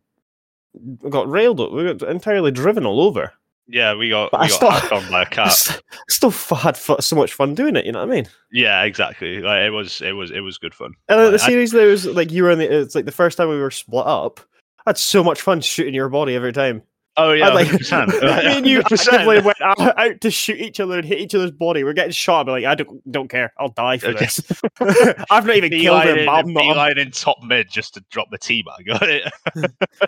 [0.73, 1.61] we got railed.
[1.61, 3.31] Up, we got entirely driven all over.
[3.67, 5.51] Yeah we got But we I got still- on by a I cat.
[5.53, 7.85] st- still f- had fu- so much fun doing it.
[7.85, 8.27] You know what I mean?
[8.51, 9.39] Yeah, exactly.
[9.41, 10.93] Like it was it was it was good fun.
[11.09, 13.05] And then the Like, I- series there was like you were in the it's like
[13.05, 14.39] the first time we were split up.
[14.85, 16.83] I had so much fun shooting your body every time.
[17.17, 18.07] Oh yeah, like, 100%.
[18.21, 19.13] me and you 100%.
[19.13, 21.83] actively went out, out to shoot each other and hit each other's body.
[21.83, 22.45] We're getting shot.
[22.45, 23.53] But like, I don't don't care.
[23.57, 24.41] I'll die for this.
[25.29, 26.27] I've not even killed him.
[26.27, 26.61] I'm not.
[26.61, 28.85] beeline in top mid just to drop the T bag.
[28.85, 29.31] Got it?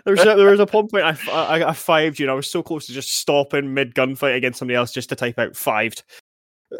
[0.04, 2.50] There was a, there was a one I I, I fived you, and I was
[2.50, 6.02] so close to just stopping mid gunfight against somebody else just to type out fived.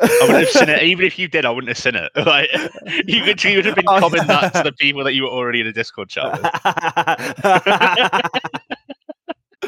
[0.00, 0.82] I wouldn't have seen it.
[0.82, 2.12] Even if you did, I wouldn't have seen it.
[2.14, 2.50] Like
[3.06, 5.62] you could, you would have been commenting that to the people that you were already
[5.62, 6.42] in a Discord chat with.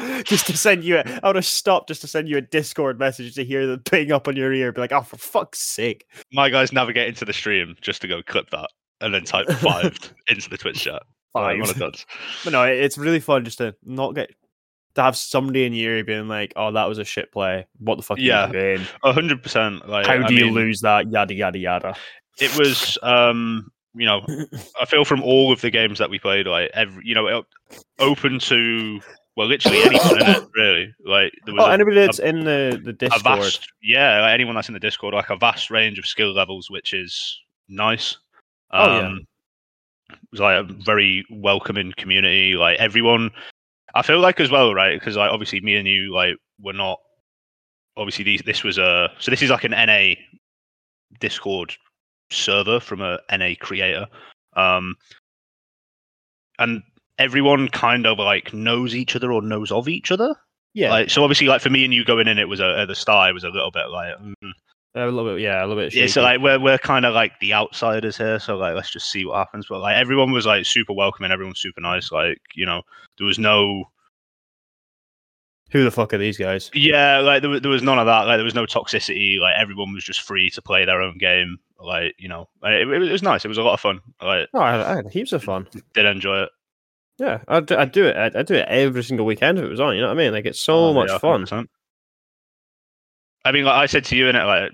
[0.25, 2.99] just to send you, a, I would have stopped just to send you a Discord
[2.99, 4.71] message to hear the ping up on your ear.
[4.71, 6.05] Be like, oh, for fuck's sake!
[6.31, 8.69] My guys navigate into the stream just to go clip that
[9.01, 11.03] and then type five into the Twitch chat.
[11.33, 11.79] Like, what a Five.
[11.79, 12.05] dunce.
[12.43, 14.31] But no, it's really fun just to not get
[14.95, 17.67] to have somebody in your ear being like, "Oh, that was a shit play.
[17.79, 18.17] What the fuck?
[18.17, 18.45] Yeah.
[18.45, 18.87] are you doing?
[19.03, 19.87] A hundred percent.
[19.87, 21.09] Like How do I you mean, lose that?
[21.09, 21.95] Yada yada yada."
[22.39, 24.25] It was um you know,
[24.81, 27.43] I feel from all of the games that we played, like every you know,
[27.99, 28.99] open to
[29.41, 30.93] well, literally anyone in it, really.
[31.03, 34.21] Like there was Oh, a- anybody a- that's in the the a Discord, vast yeah
[34.21, 37.39] like anyone that's in the discord like a vast range of skill levels which is
[37.69, 38.17] nice
[38.71, 39.15] um Oh, yeah.
[40.11, 43.31] it was like a very welcoming community like everyone
[43.95, 46.99] i feel like as well right because like obviously me and you like we're not
[47.97, 50.13] obviously these, this was a so this is like an na
[51.19, 51.73] discord
[52.29, 54.05] server from a na creator
[54.55, 54.95] um
[56.59, 56.83] and
[57.21, 60.35] everyone kind of like knows each other or knows of each other
[60.73, 62.87] yeah, like so obviously like for me and you going in it was a, at
[62.87, 64.33] the start it was a little bit like mm.
[64.95, 65.93] a little bit, yeah, a little bit.
[65.93, 69.11] yeah so like we're, we're kind of like the outsiders here so like let's just
[69.11, 72.65] see what happens but like everyone was like super welcoming everyone's super nice like you
[72.65, 72.81] know
[73.17, 73.83] there was no
[75.71, 76.69] who the fuck are these guys?
[76.73, 79.55] yeah like there, was- there was none of that like there was no toxicity like
[79.57, 83.23] everyone was just free to play their own game like you know it, it was
[83.23, 85.43] nice it was a lot of fun like Oh, I had, I had heaps of
[85.43, 85.67] fun.
[85.93, 86.49] did enjoy it
[87.21, 88.15] Yeah, I'd, do- I'd do it.
[88.17, 89.93] I'd, I'd do it every single weekend if it was on.
[89.95, 90.33] You know what I mean?
[90.33, 91.45] Like it's so Oh, much yeah, fun.
[91.45, 91.67] 100%.
[93.45, 94.71] i mean like i said to you in it like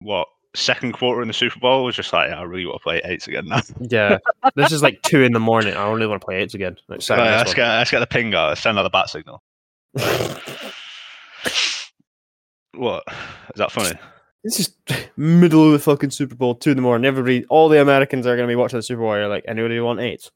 [0.00, 2.82] what second quarter in the super bowl was just like yeah, i really want to
[2.82, 4.18] play eights again now Yeah,
[4.56, 5.74] this is like two in the morning.
[5.74, 6.76] I only want to play eights again.
[6.88, 8.48] Like, Right, second let's get let's get the ping out.
[8.48, 9.42] Let's send out the bat signal.
[12.74, 13.98] What is that funny?
[14.44, 14.76] It's just
[15.16, 17.04] middle of the fucking Super Bowl, two in the morning.
[17.06, 19.16] Everybody, all the Americans are going to be watching the Super Bowl.
[19.16, 20.30] You're like, anybody want AIDS?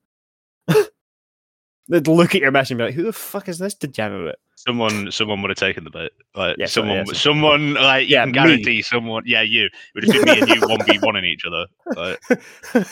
[1.89, 5.11] They'd look at your message and be like, "Who the fuck is this degenerate?" Someone,
[5.13, 6.11] someone would have taken the bait.
[6.35, 8.35] Like Yeah, someone, yeah, someone, like you Yeah, can me.
[8.35, 9.23] guarantee someone.
[9.27, 9.67] Yeah, you.
[9.67, 11.67] It would have been me and you one v one in each other.
[11.95, 12.19] Like,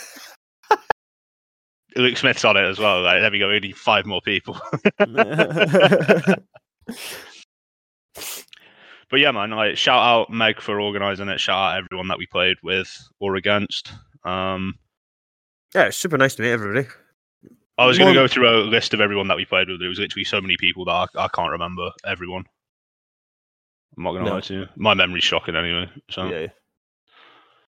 [1.97, 3.01] Luke Smith's on it as well.
[3.03, 3.49] Like, there we go.
[3.49, 4.61] We need five more people.
[9.11, 9.51] But yeah, man.
[9.51, 11.39] Like, shout out Meg for organising it.
[11.39, 13.93] Shout out everyone that we played with or against.
[14.25, 14.79] Um,
[15.75, 16.89] yeah, it's super nice to meet everybody.
[17.79, 19.81] I was going to go through a list of everyone that we played with.
[19.81, 22.45] There was literally so many people that I, I can't remember everyone.
[23.97, 24.35] I'm not going to No.
[24.37, 24.67] lie to you.
[24.77, 25.91] My memory's shocking anyway.
[26.11, 26.47] So Yeah.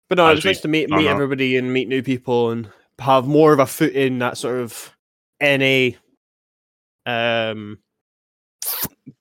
[0.09, 1.15] But no, As it's we nice to meet found meet out.
[1.15, 4.93] everybody and meet new people and have more of a foot in that sort of
[5.41, 5.91] NA
[7.07, 7.79] um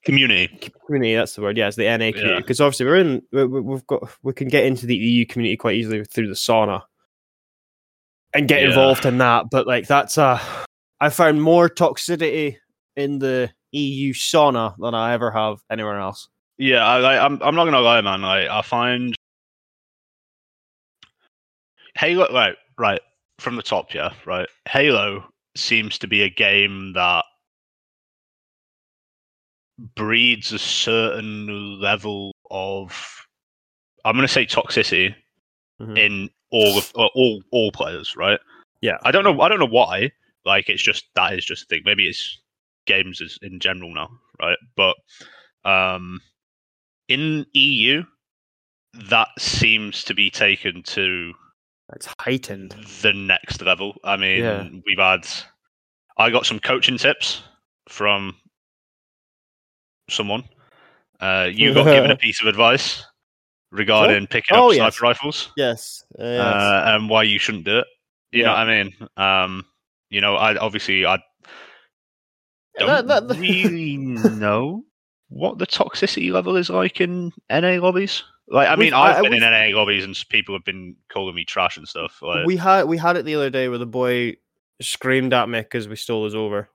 [0.04, 0.70] community.
[0.86, 1.14] community.
[1.14, 1.56] That's the word.
[1.58, 2.38] Yeah, it's the NA community Yeah.
[2.38, 3.22] because obviously we're in.
[3.32, 6.34] we- we- We've got we can get into the EU community quite easily through the
[6.34, 6.82] sauna
[8.34, 8.68] and get Yeah.
[8.68, 9.46] involved in that.
[9.50, 10.40] But like that's uh
[11.00, 12.56] I found more toxicity
[12.96, 16.28] in the EU sauna than I ever have anywhere else.
[16.58, 17.40] Yeah, I, like, I'm.
[17.42, 18.22] I'm not going to lie, man.
[18.22, 19.14] Like, I find
[21.96, 22.26] Halo.
[22.32, 23.00] Right, right
[23.38, 23.94] from the top.
[23.94, 24.48] Yeah, right.
[24.68, 25.24] Halo
[25.56, 27.24] seems to be a game that
[29.94, 33.24] breeds a certain level of
[34.04, 35.14] I'm going to say toxicity
[35.80, 35.96] Mhm.
[35.98, 38.40] in all of uh, all all players, right?
[38.80, 38.98] Yeah.
[39.04, 39.40] I don't know.
[39.40, 40.10] I don't know why.
[40.48, 41.82] Like, it's just that is just a thing.
[41.84, 42.40] Maybe it's
[42.86, 44.08] games as in general now,
[44.40, 44.56] right?
[44.76, 44.96] But
[45.64, 46.20] um,
[47.08, 48.02] in EU,
[49.10, 51.32] that seems to be taken to
[51.94, 52.72] It's heightened.
[53.02, 53.94] the next level.
[54.04, 54.68] I mean, Yeah.
[54.86, 55.26] we've had.
[56.16, 57.42] I got some coaching tips
[57.88, 58.34] from
[60.10, 60.44] someone.
[61.20, 63.04] Uh, you got given a piece of advice
[63.70, 65.00] regarding picking up Oh, sniper yes.
[65.02, 66.04] rifles Yes.
[66.18, 66.54] Uh, yes.
[66.54, 67.86] uh, and why you shouldn't do it.
[68.32, 68.94] You know what I mean?
[69.16, 69.64] Um,
[70.10, 71.18] you know, I obviously I
[72.78, 73.96] don't That- that- really
[74.38, 74.84] know
[75.28, 78.22] what the toxicity level is like in NA lobbies.
[78.50, 81.34] Like, I mean, We've- I- I've been in NA lobbies and people have been calling
[81.34, 82.22] me trash and stuff.
[82.22, 84.36] Like, we had we had it the other day where the boy
[84.80, 86.68] screamed at me because we stole his over.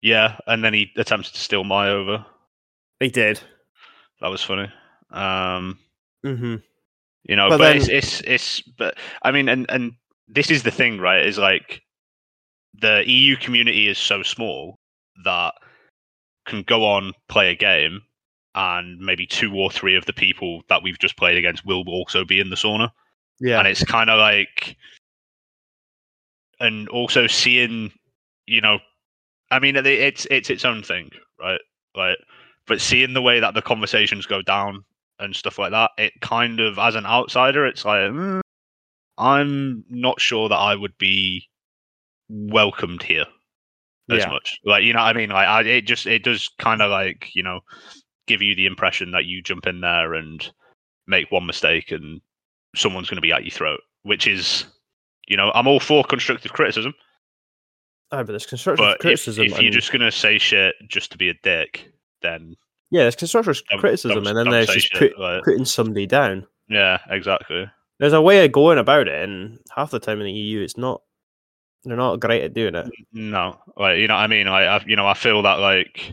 [0.00, 2.24] yeah, and then he attempted to steal my over.
[3.00, 3.40] He did.
[4.20, 4.70] That was funny.
[5.10, 5.78] Um,
[6.24, 6.56] Mm-hmm.
[7.24, 9.92] you know, But but, it's, it's it's but I mean, and and
[10.28, 11.24] this is the thing, right?
[11.26, 11.82] Is like
[12.74, 14.76] the EU community is so small
[15.24, 15.54] that
[16.46, 18.00] can go on play a game,
[18.54, 22.24] and maybe two or three of the people that we've just played against will also
[22.24, 22.90] be in the sauna,
[23.40, 23.58] Yeah.
[23.58, 24.76] and it's kind of like,
[26.60, 27.92] and also seeing,
[28.46, 28.78] you know,
[29.50, 31.60] I mean, it's it's its own thing, right?
[31.94, 32.18] Like,
[32.66, 34.84] but seeing the way that the conversations go down
[35.18, 38.40] and stuff like that, it kind of, as an outsider, it's like, mm,
[39.16, 41.48] I'm not sure that I would be
[42.28, 43.24] welcomed here
[44.10, 44.30] as Yeah.
[44.30, 44.58] much.
[44.64, 47.30] Like, you know, what I mean, like, I, it just, it does kind of like,
[47.34, 47.60] you know,
[48.26, 50.48] give you the impression that you jump in there and
[51.06, 52.20] make one mistake and
[52.76, 54.64] someone's going to be at your throat, which is,
[55.26, 56.94] you know, I'm all for constructive criticism,
[58.10, 59.44] Ah, but there's constructive but criticism.
[59.44, 61.90] if you're and- just going to say shit just to be a dick,
[62.22, 62.56] then
[62.90, 66.46] yeah, there's constructive criticism, and then there's just shit, put, like- putting somebody down.
[66.70, 67.70] yeah, exactly.
[67.98, 70.76] There's a way of going about it, and half the time in the EU, it's
[70.78, 71.02] not.
[71.88, 72.86] They're not great at doing it.
[73.12, 76.12] No, like you know, what I mean, like I, you know, I feel that like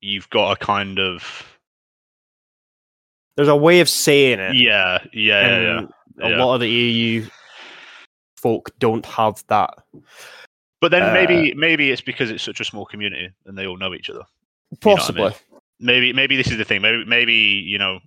[0.00, 1.46] you've got a kind of
[3.36, 4.56] There's a way of saying it.
[4.56, 5.80] yeah, yeah, yeah,
[6.18, 6.28] yeah.
[6.28, 7.26] a lot of the EU
[8.36, 9.74] folk don't have that.
[10.80, 13.76] But then uh, maybe maybe it's because it's such a small community and they all
[13.76, 14.24] know each other.
[14.70, 15.22] You know I Possibly.
[15.22, 15.32] mean?
[15.80, 16.80] Maybe maybe this is the thing.
[16.80, 18.00] Maybe maybe you know,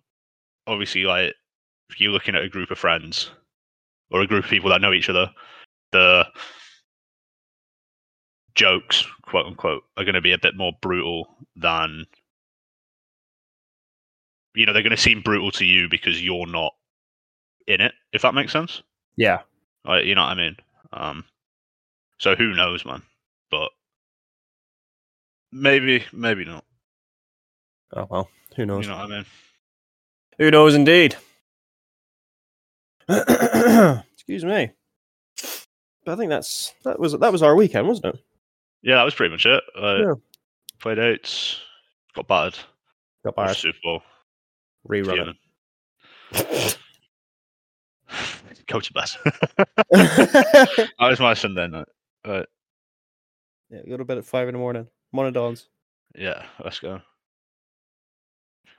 [0.66, 1.36] obviously, like
[1.90, 3.30] if you're looking at a group of friends
[4.14, 5.30] or a group of people that know each other,
[5.92, 6.26] the
[8.56, 12.06] jokes, quote unquote, are going to be a bit more brutal than
[14.56, 16.74] you know they're going to seem brutal to you because you're not
[17.68, 17.94] in it.
[18.14, 18.84] If that makes sense.
[19.18, 19.42] Yeah.
[19.84, 20.56] Like, you know what I mean?
[20.94, 21.26] Um,
[22.20, 23.02] so who knows, man?
[23.50, 23.72] But
[25.52, 26.64] maybe, maybe not.
[27.96, 28.30] Oh well.
[28.56, 28.86] Who knows?
[28.86, 29.26] You know what I mean?
[30.38, 31.16] Who knows indeed.
[34.14, 34.72] Excuse me.
[36.06, 38.24] But I think that's that was that was our weekend, wasn't it?
[38.82, 39.64] Yeah, that was pretty much it.
[39.78, 40.14] Uh, Yeah.
[40.80, 41.62] Played eights,
[42.14, 42.60] got battered.
[43.24, 44.02] Got by Super Bowl.
[44.90, 45.36] rerun.
[48.68, 49.18] Coach best.
[49.26, 49.34] it.
[49.92, 51.88] that was my Sunday night.
[52.26, 52.46] Right.
[53.70, 54.88] yeah, go to bed at five in the morning.
[55.14, 55.66] Monodons.
[56.16, 57.00] Yeah, let's go.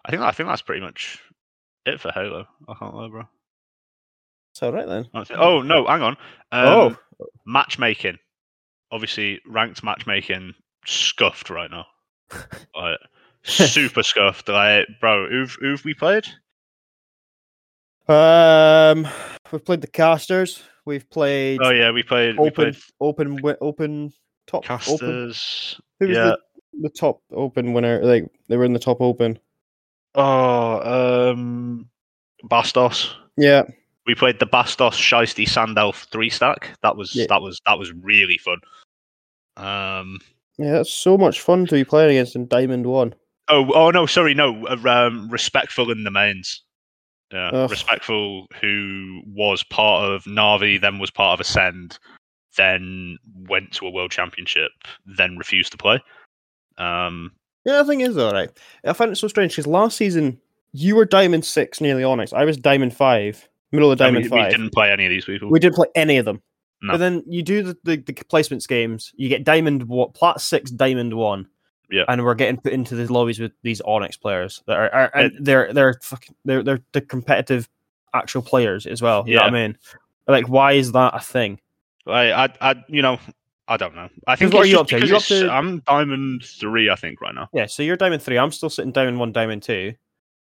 [0.04, 1.20] I think I think that's pretty much
[1.86, 2.46] it for Halo.
[2.68, 3.24] I can't lie, bro.
[4.54, 5.08] It's all right then.
[5.36, 6.16] Oh no, hang on.
[6.52, 6.96] Um, oh,
[7.44, 8.18] matchmaking.
[8.92, 10.54] Obviously, ranked matchmaking
[10.86, 11.86] scuffed right now.
[12.76, 12.98] like,
[13.42, 14.48] super scuffed.
[14.48, 16.28] Like, bro, who've who've we played?
[18.06, 19.08] um,
[19.50, 20.62] we've played the casters.
[20.84, 22.38] We've played Oh yeah, we played.
[22.38, 24.12] We open, played open, open,
[24.46, 24.78] top, open.
[24.78, 25.80] casters.
[25.98, 26.24] Who was yeah.
[26.24, 26.38] the,
[26.82, 28.04] the top open winner?
[28.04, 29.36] Like they were in the top open.
[30.14, 31.88] Oh, um,
[32.48, 33.14] Bastos.
[33.36, 33.64] Yeah,
[34.06, 36.70] We played the Bastos Shiesty Sandelf three stack.
[36.82, 37.26] That was Yeah.
[37.28, 38.58] that was that was really fun.
[39.56, 40.18] Um.
[40.58, 43.14] yeah, that's so much fun to be playing against in Diamond One.
[43.48, 44.66] Oh, oh no, sorry, no.
[44.66, 46.62] uh, Um, respectful in the mains.
[47.32, 47.70] Yeah, Ugh.
[47.70, 51.98] respectful, who was part of Navi, then was part of Ascend,
[52.56, 54.70] then went to a world championship,
[55.06, 56.00] then refused to play.
[56.78, 57.32] Um,
[57.64, 58.50] Yeah, the thing is, all right.
[58.84, 60.40] I find it so strange because last season
[60.72, 62.32] you were Diamond Six, nearly Onyx.
[62.32, 64.50] I was Diamond Five, middle of and Diamond we, we Five.
[64.52, 65.50] didn't play any of these people.
[65.50, 66.42] We didn't play any of them.
[66.82, 66.92] No.
[66.92, 70.70] But then you do the, the, the placements games, you get Diamond what Plat six,
[70.70, 71.48] Diamond one.
[71.90, 72.04] Yeah.
[72.08, 75.32] And we're getting put into these lobbies with these Onyx players that are, are and
[75.32, 77.68] uh, they're they're fucking they're they're the competitive
[78.14, 79.24] actual players as well.
[79.26, 79.78] You know what I mean?
[80.26, 81.60] Like why is that a thing?
[82.06, 83.18] I, I, I, you know,
[83.68, 84.08] I don't know.
[84.26, 85.06] I think what are you up to?
[85.06, 87.48] You up to- I'm Diamond three, I think, right now.
[87.52, 89.94] Yeah, so you're Diamond three, I'm still sitting Diamond one, Diamond two,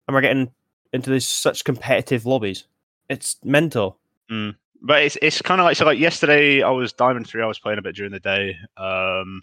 [0.07, 0.51] and we're getting
[0.93, 2.65] into these such competitive lobbies.
[3.09, 3.99] It's mental.
[4.83, 7.43] but it's it's kind of like so like yesterday I was Diamond three.
[7.43, 9.43] I was playing a bit during the day, um,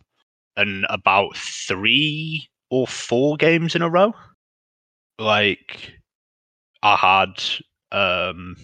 [0.56, 4.14] and about three or four games in a row,
[5.20, 5.94] like
[6.84, 7.42] I had
[7.92, 8.56] um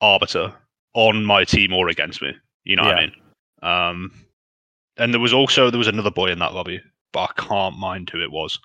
[0.00, 0.52] Arbiter
[0.94, 2.32] on my team or against me.
[2.64, 3.12] You know what I mean?
[3.62, 4.12] Um,
[4.96, 6.80] and there was also there was another boy in that lobby,
[7.12, 8.58] but I can't mind who it was.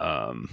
[0.00, 0.48] Um,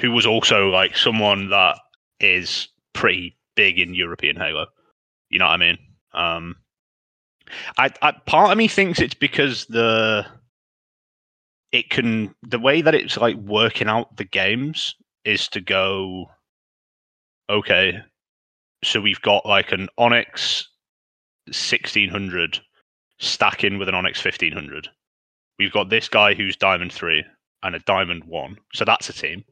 [0.00, 1.78] who was also like someone that
[2.20, 4.66] is pretty big in European Halo.
[5.30, 5.78] You know what I mean?
[6.12, 6.56] Um,
[7.76, 10.26] I, I part of me thinks it's because the
[11.72, 14.94] it can the way that it's like working out the games
[15.24, 16.26] is to go
[17.50, 17.98] okay
[18.84, 20.68] so we've got like an onyx
[21.46, 22.60] 1600
[23.18, 24.88] stacking with an onyx 1500
[25.58, 27.24] we've got this guy who's diamond 3
[27.62, 29.44] and a diamond 1 so that's a team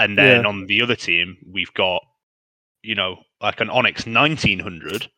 [0.00, 0.48] and then Yeah.
[0.48, 2.02] on the other team we've got
[2.82, 5.08] you know like an onyx 1900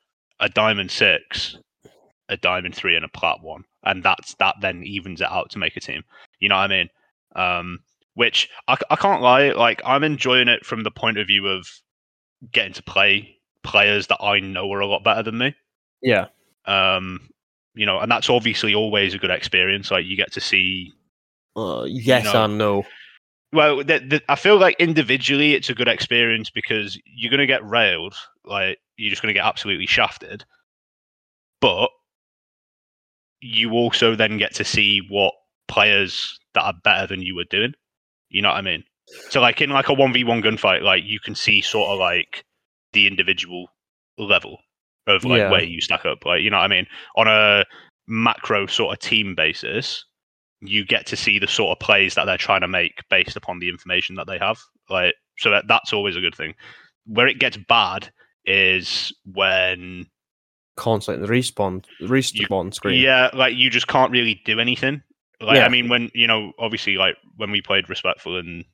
[0.41, 1.57] a diamond 6
[2.29, 5.59] a diamond 3 and a plat 1 and that's that then evens it out to
[5.59, 6.03] make a team
[6.41, 6.89] you know what i mean
[7.37, 7.79] um
[8.15, 11.67] which I, I can't lie like i'm enjoying it from the point of view of
[12.51, 15.55] getting to play players that i know are a lot better than me
[16.03, 16.27] Yeah.
[16.67, 17.29] um
[17.75, 20.93] you know and that's obviously always a good experience like you get to see
[21.57, 22.85] Uh, yes know, and no.
[23.53, 27.47] Well the, the, i feel like individually it's a good experience because you're going to
[27.47, 30.45] get railed like you're just going to get absolutely shafted.
[31.61, 31.91] But
[33.41, 35.35] you also then get to see what
[35.69, 37.75] players that are better than you are doing.
[38.29, 38.85] You know what i mean?
[39.31, 42.45] So like in like a 1v1 gunfight like you can see sort of like
[42.93, 43.67] the individual
[44.19, 44.59] level
[45.07, 45.51] of like Yeah.
[45.51, 46.87] where you stack up like you know what i mean?
[47.17, 47.65] On a
[48.07, 50.05] macro sort of team basis
[50.65, 53.59] you get to see the sort of plays that they're trying to make based upon
[53.59, 54.59] the information that they have.
[54.89, 56.55] Like, so that that's always a good thing.
[57.07, 58.11] Where it gets bad
[58.45, 60.07] is when,
[60.77, 63.01] Constantly the respawn respawn screen.
[63.03, 65.03] yeah, like you just can't really do anything.
[65.41, 65.67] Like, Yeah.
[65.67, 68.65] I mean, when you know, obviously, like when we played respectful and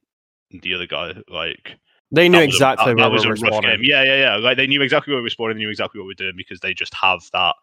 [0.50, 1.76] the other guy, like
[2.12, 3.80] They knew was a- exactly that, where that was we a were rough game.
[3.82, 4.36] Yeah, yeah, yeah.
[4.36, 6.34] Like they knew exactly where we were spawning, they knew exactly what we were doing
[6.36, 7.54] because they just have that.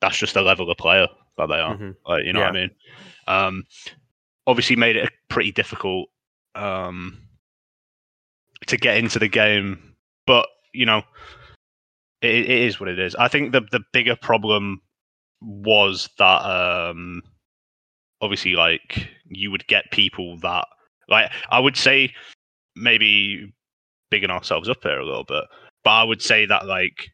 [0.00, 1.06] That's just the level of player
[1.38, 1.76] that they are.
[1.76, 1.94] Mhm.
[2.06, 2.70] Like, you know what I mean?
[3.28, 3.64] Um,
[4.46, 6.08] obviously made it pretty difficult
[6.54, 7.18] um,
[8.66, 9.94] to get into the game,
[10.26, 11.02] but you know,
[12.22, 13.14] it, it is what it is.
[13.16, 14.80] I think the the bigger problem
[15.40, 17.22] was that um,
[18.20, 20.66] obviously, like you would get people that,
[21.08, 22.12] like, I would say
[22.74, 23.52] maybe
[24.10, 25.44] bigging ourselves up here a little bit,
[25.84, 27.10] but I would say that like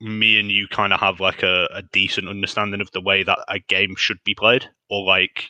[0.00, 3.38] me and you kind of have like a, a decent understanding of the way that
[3.48, 5.44] a game should be played or like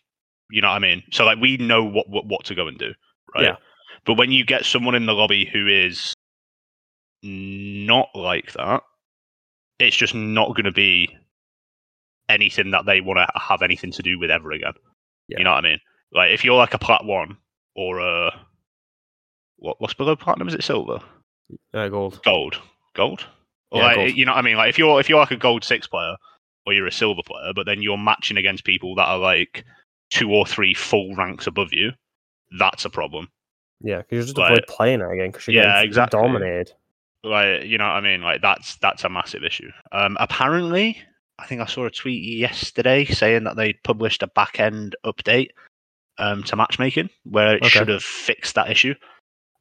[0.51, 2.79] you know what i mean so like we know what what, what to go and
[2.79, 2.93] do
[3.35, 3.57] right Yeah.
[4.05, 6.15] but when you get someone in the lobby who is
[7.23, 8.83] not like that
[9.79, 11.15] it's just not going to be
[12.29, 14.73] anything that they want to have anything to do with ever again
[15.29, 15.39] Yeah.
[15.39, 15.79] you know what i mean
[16.13, 17.37] like if you're like a plat one
[17.75, 18.31] or a
[19.57, 21.01] what, what's below platinum is it silver
[21.75, 22.21] Uh, gold.
[22.25, 22.61] gold,
[22.95, 23.27] gold.
[23.71, 24.57] Or Yeah, like, you know what I mean?
[24.57, 26.17] Like if you're if you're like a gold six player
[26.67, 29.65] or you're a silver player, but then you're matching against people that are like
[30.11, 31.93] two or three full ranks above you,
[32.59, 33.29] that's a problem.
[33.81, 36.21] Yeah, because you just Like- avoid playing it again because you're Yeah, exactly.
[36.21, 36.73] dominated.
[37.25, 38.23] Like you know what I mean?
[38.23, 39.71] Like that's that's a massive issue.
[39.91, 41.03] Um, apparently,
[41.41, 45.49] I think I saw a tweet yesterday saying that they published a back end update
[46.19, 47.69] um, to matchmaking where it Okay.
[47.69, 48.95] should have fixed that issue.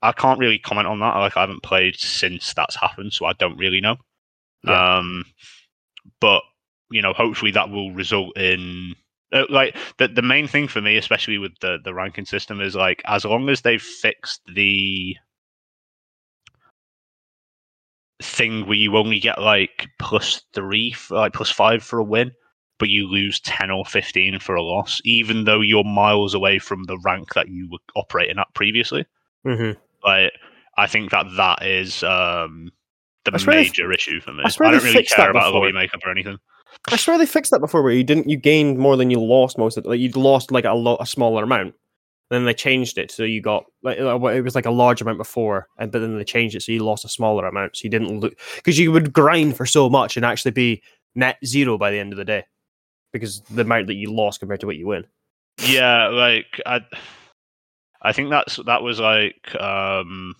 [0.02, 1.16] I can't really comment on that.
[1.16, 3.98] Like I haven't played since that's happened, so I don't really know.
[4.64, 4.98] Yeah.
[4.98, 5.26] Um,
[6.20, 6.44] but
[6.92, 8.96] you know, hopefully that will result in
[9.34, 12.76] uh, like the the main thing for me, especially with the the ranking system, is
[12.76, 15.16] like as long as they've fixed the
[18.22, 22.32] thing where you only get like plus three, for, like plus five for a win,
[22.80, 26.84] but you lose ten or fifteen for a loss, even though you're miles away from
[26.84, 29.06] the rank that you were operating at previously.
[29.46, 29.80] Mm-hmm.
[30.06, 30.32] Like,
[30.78, 32.72] I think that that is um,
[33.24, 34.44] the swear they- major issue for me.
[34.46, 35.72] I I, don't really care about before.
[35.72, 36.38] makeup or anything.
[36.92, 39.58] I swear they fixed that before, where you didn't you gained more than you lost
[39.58, 39.90] most of it.
[39.90, 41.74] Like you'd lost like a lot a smaller amount.
[42.30, 45.18] Then they changed it so you got like uh, it was like a large amount
[45.18, 47.90] before, and but then they changed it so you lost a smaller amount, so you
[47.90, 50.82] didn't look because you would grind for so much and actually be
[51.14, 52.44] net zero by the end of the day
[53.14, 55.06] because the amount that you lost compared to what you win.
[55.66, 56.82] Yeah, like I,
[58.06, 60.36] I think that's that was like um,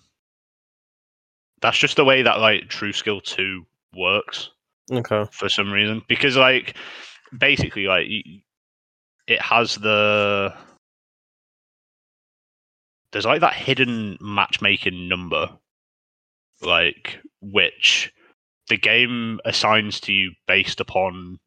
[1.60, 4.50] that's just the way that like True Skill Two works.
[4.92, 5.24] Okay.
[5.32, 6.76] for some reason because like
[7.36, 8.06] basically like
[9.26, 10.54] it has the
[13.10, 15.50] there's like that hidden matchmaking number
[16.62, 18.12] like which
[18.68, 21.40] the game assigns to you based upon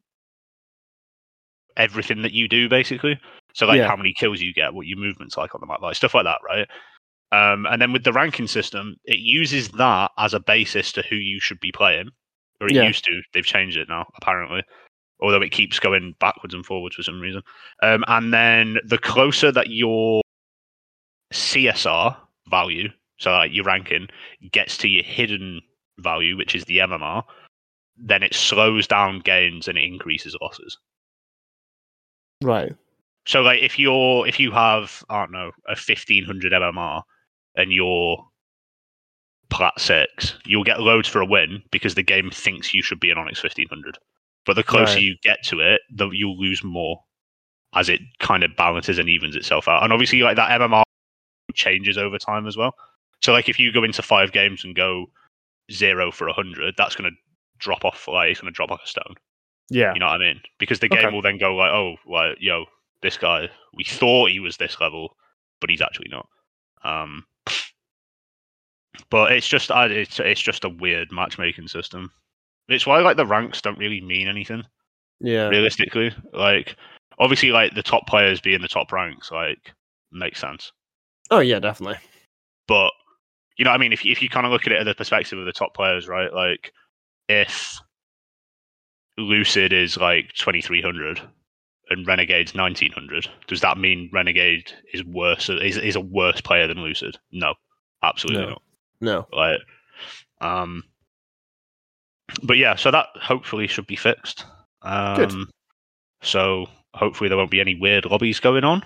[1.78, 3.18] everything that you do basically
[3.54, 3.88] so like Yeah.
[3.88, 6.24] how many kills you get what your movement's like on the map like stuff like
[6.24, 6.68] that right
[7.32, 11.16] um, and then with the ranking system it uses that as a basis to who
[11.16, 12.10] you should be playing
[12.60, 12.86] or it Yeah.
[12.86, 13.22] used to.
[13.32, 14.62] They've changed it now, apparently.
[15.20, 17.40] Although it keeps going backwards and forwards for some reason.
[17.82, 20.20] Um, and then the closer that your
[21.32, 22.16] CSR
[22.50, 22.88] value,
[23.18, 24.08] so like your ranking,
[24.52, 25.60] gets to your hidden
[25.98, 27.22] value, which is the MMR,
[27.96, 30.76] then it slows down gains and it increases losses.
[32.42, 32.72] Right.
[33.26, 37.02] So like if you're if you have I don't know a fifteen hundred MMR
[37.56, 38.24] and you're
[39.50, 43.10] plat six, you'll get loads for a win because the game thinks you should be
[43.10, 43.98] an Onyx fifteen hundred.
[44.46, 45.02] But the closer Right.
[45.02, 47.02] you get to it, the, you'll lose more
[47.74, 49.82] as it kind of balances and evens itself out.
[49.84, 50.82] And obviously, like that MMR
[51.54, 52.74] changes over time as well.
[53.22, 55.06] So like if you go into five games and go
[55.70, 57.16] zero for a hundred, that's going to
[57.58, 59.14] drop off like it's going to drop off a stone.
[59.68, 59.92] Yeah.
[59.92, 60.40] You know what I mean?
[60.58, 61.14] Because the game Okay.
[61.14, 62.64] will then go like, oh, like, yo,
[63.02, 65.16] this guy, we thought he was this level,
[65.60, 66.28] but he's actually not.
[66.84, 67.24] Um,
[69.10, 72.10] but it's just, it's it's just a weird matchmaking system.
[72.68, 74.64] It's why like the ranks don't really mean anything
[75.20, 75.48] Yeah.
[75.48, 76.12] realistically.
[76.32, 76.76] Like,
[77.18, 79.72] obviously, like the top players being the top ranks, like
[80.12, 80.72] makes sense.
[81.30, 81.98] Oh yeah, definitely.
[82.68, 82.92] But
[83.56, 84.84] you know, what I mean, if you, if you kind of look at it at
[84.84, 86.32] the perspective of the top players, right?
[86.32, 86.72] Like,
[87.28, 87.78] if
[89.18, 91.20] Lucid is like twenty three hundred
[91.90, 95.48] and Renegade's nineteen hundred, does that mean Renegade is worse?
[95.48, 97.18] Is is a worse player than Lucid?
[97.32, 97.54] No,
[98.02, 98.50] absolutely No.
[98.50, 98.62] not.
[99.02, 99.26] No.
[99.32, 99.60] Like,
[100.40, 100.84] um,
[102.42, 104.44] but yeah, so that hopefully should be fixed.
[104.82, 105.34] Um, Good.
[106.22, 108.82] So hopefully there won't be any weird lobbies going on.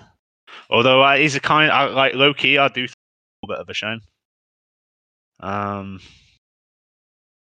[0.70, 2.96] Although uh, is a kind I, like low key, I do think
[3.42, 4.00] a little bit of a shame.
[5.40, 6.00] Um,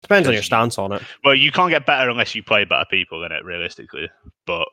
[0.02, 1.02] Depends on your stance on it.
[1.24, 4.10] well, you can't get better unless you play better people in it, realistically.
[4.46, 4.68] But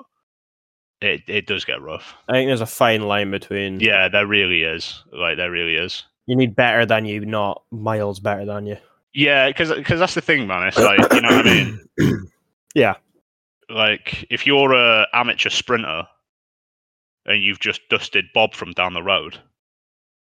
[1.00, 2.14] it it does get rough.
[2.28, 5.02] I think there's a fine line between Yeah, there really is.
[5.12, 6.04] Like there really is.
[6.26, 8.76] you need better than you, not miles better than you.
[9.12, 10.68] Yeah, because because that's the thing, man.
[10.68, 11.50] It's like you know what I
[11.98, 12.26] mean.
[12.74, 12.94] Yeah.
[13.68, 16.06] like if you're a amateur sprinter
[17.26, 19.38] and you've just dusted Bob from down the road,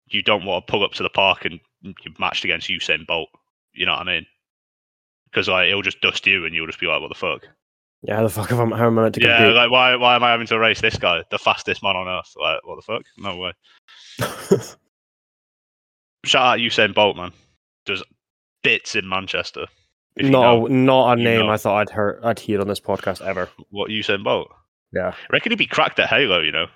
[0.08, 3.30] you don't want to pull up to the park and you've matched against Usain Bolt.
[3.74, 4.26] You know what I mean?
[5.32, 7.48] Because like it'll just dust you and you'll just be like, "What the fuck?"
[8.04, 9.56] Yeah, how the fuck am I, how am I meant to Yeah, compete?
[9.56, 12.34] like why why am I having to race this guy, the fastest man on earth?
[12.40, 13.04] Like what the fuck?
[13.18, 13.54] No way.
[16.26, 17.32] Shout out Usain Bolt, man.
[17.86, 18.04] Does
[18.64, 19.66] bits in Manchester.
[20.16, 21.50] If you not know a, not a name know.
[21.52, 23.50] I thought I'd heard I'd hear on this podcast ever.
[23.70, 24.50] what Usain Bolt.
[24.94, 25.10] Yeah.
[25.10, 26.42] I reckon he'd be cracked at Halo.
[26.42, 26.68] You know.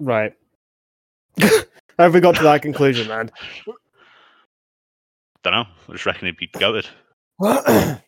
[0.00, 0.32] Right.
[1.98, 3.30] Have we got to that conclusion, man?
[5.44, 5.64] Don't know.
[5.88, 6.86] I just reckon he'd be goated.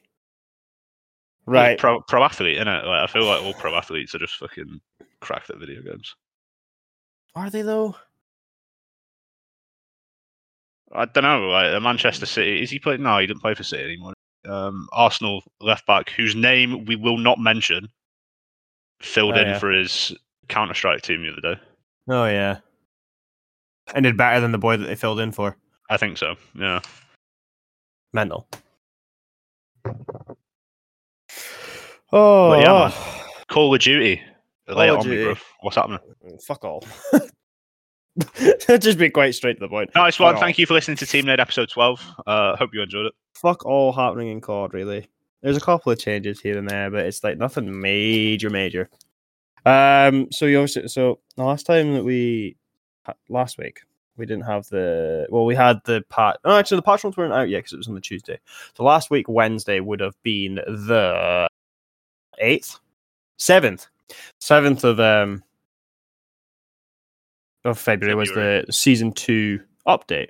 [1.47, 1.79] right.
[1.79, 2.85] pro pro athlete, innit?
[2.85, 4.81] Like I feel like all pro athletes are just fucking
[5.21, 6.15] cracked at video games.
[7.35, 7.97] Are they though?
[10.93, 11.49] I don't know.
[11.49, 13.03] Like Manchester City, is he playing?
[13.03, 14.15] No, he didn't play for City anymore.
[14.49, 17.89] Um, Arsenal left back, whose name we will not mention
[19.03, 19.59] filled Oh, in yeah.
[19.59, 20.17] for his
[20.49, 21.61] Counter Strike team the other day.
[22.09, 22.59] Oh yeah,
[23.95, 25.57] and did better than the boy that they filled in for.
[25.91, 26.37] I think so.
[26.55, 26.81] Yeah.
[28.13, 28.49] Mental.
[32.13, 32.93] Oh But yeah, man.
[32.95, 34.23] oh, Call of Duty.
[34.69, 35.25] Lay Call of on me, Duty.
[35.25, 35.35] bro.
[35.61, 35.99] What's happening?
[36.47, 36.85] fuck all.
[38.81, 39.91] Just be quite straight to the point.
[39.95, 40.35] Nice one.
[40.35, 42.01] Fuck Thank you for listening to TeamNade episode 12.
[42.27, 43.13] Uh, hope you enjoyed it.
[43.35, 44.73] Fuck all happening in COD.
[44.73, 45.09] Really,
[45.43, 48.89] there's a couple of changes here and there, but it's like nothing major, major.
[49.67, 50.29] Um.
[50.33, 52.57] So you obviously, so the last time that we
[53.29, 53.81] last week
[54.17, 57.33] we didn't have the well we had the part oh actually the patch notes weren't
[57.33, 58.39] out yet because it was on the Tuesday.
[58.75, 61.49] So last week Wednesday would have been the
[62.41, 62.79] eighth,
[63.39, 63.87] seventh,
[64.41, 65.43] seventh of um
[67.65, 70.29] of February, was the season two update.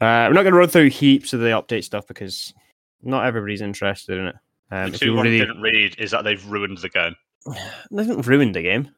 [0.00, 2.54] Uh, we're not going to run through heaps of the update stuff because
[3.02, 4.34] not everybody's interested in it.
[4.70, 7.14] Um, the two one really, didn't read is that they've ruined the game.
[7.90, 8.90] they haven't ruined the game.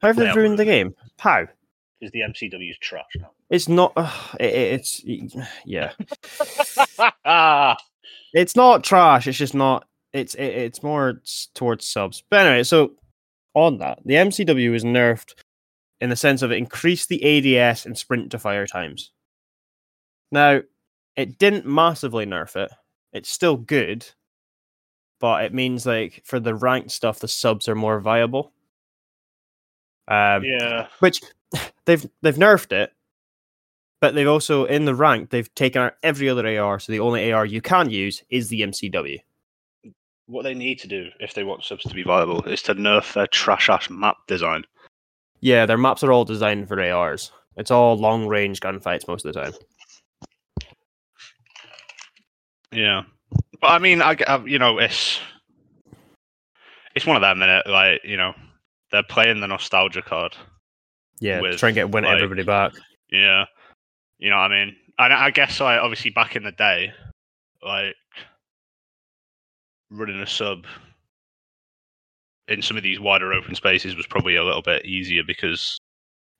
[0.00, 0.94] How have they Well, ruined the game?
[1.18, 1.46] How?
[1.98, 3.30] Because the MCW's trash now.
[3.48, 3.92] It's not.
[3.96, 5.04] Uh, it, it- it's
[5.64, 5.92] yeah.
[7.24, 7.76] ah,
[8.34, 9.26] It's not trash.
[9.26, 9.86] It's just not.
[10.16, 11.22] It's it, it's more
[11.54, 12.22] towards subs.
[12.30, 12.92] But anyway, so
[13.54, 15.34] on that, the MCW is nerfed
[16.00, 19.12] in the sense of it increased the ADS and sprint to fire times.
[20.30, 20.60] Now,
[21.16, 22.70] it didn't massively nerf it.
[23.12, 24.06] It's still good,
[25.20, 28.52] but it means like for the ranked stuff, the subs are more viable.
[30.08, 30.86] Um, yeah.
[31.00, 31.20] which
[31.86, 32.92] they've they've nerfed it,
[34.00, 37.32] but they've also in the rank they've taken out every other AR, so the only
[37.32, 39.18] AR you can use is the MCW.
[40.26, 43.12] What they need to do if they want subs to be viable is to nerf
[43.12, 44.64] their trash ass map design.
[45.40, 47.30] Yeah, their maps are all designed for ARs.
[47.56, 49.52] It's all long range gunfights most of the time.
[52.72, 53.02] Yeah,
[53.60, 55.20] but I mean, I, I- uh, you know, it's
[56.94, 57.66] it's one of them, innit?
[57.66, 58.34] Like, you know,
[58.90, 60.36] they're playing the nostalgia card.
[61.20, 62.72] Yeah, With, try and get win like- everybody back.
[63.10, 63.44] Yeah,
[64.18, 64.76] you know what I mean.
[64.98, 66.92] And I guess, like, obviously, back in the day,
[67.62, 67.94] like
[69.90, 70.64] running a sub
[72.48, 75.78] in some of these wider open spaces was probably a little bit easier because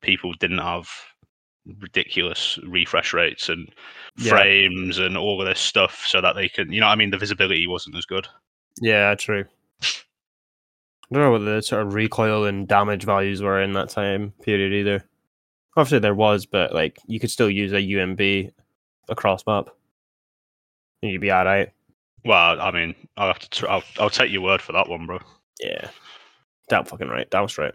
[0.02, 0.88] people didn't have
[1.80, 3.68] ridiculous refresh rates and
[4.18, 4.30] Yeah.
[4.30, 7.18] frames and all of this stuff so that they can you know I mean the
[7.18, 8.28] visibility wasn't as good.
[8.80, 9.44] Yeah, true.
[9.82, 14.32] I don't know what the sort of recoil and damage values were in that time
[14.42, 15.04] period either.
[15.76, 18.52] Obviously there was, but like you could still use a UMP
[19.08, 19.68] across map.
[21.02, 21.70] And you'd be alright.
[22.26, 25.06] Well, I mean, I'll have to tr- I'll, I'll take your word for that one,
[25.06, 25.20] bro.
[25.60, 25.88] Yeah.
[26.68, 27.30] Damn fucking right.
[27.30, 27.74] Damn straight.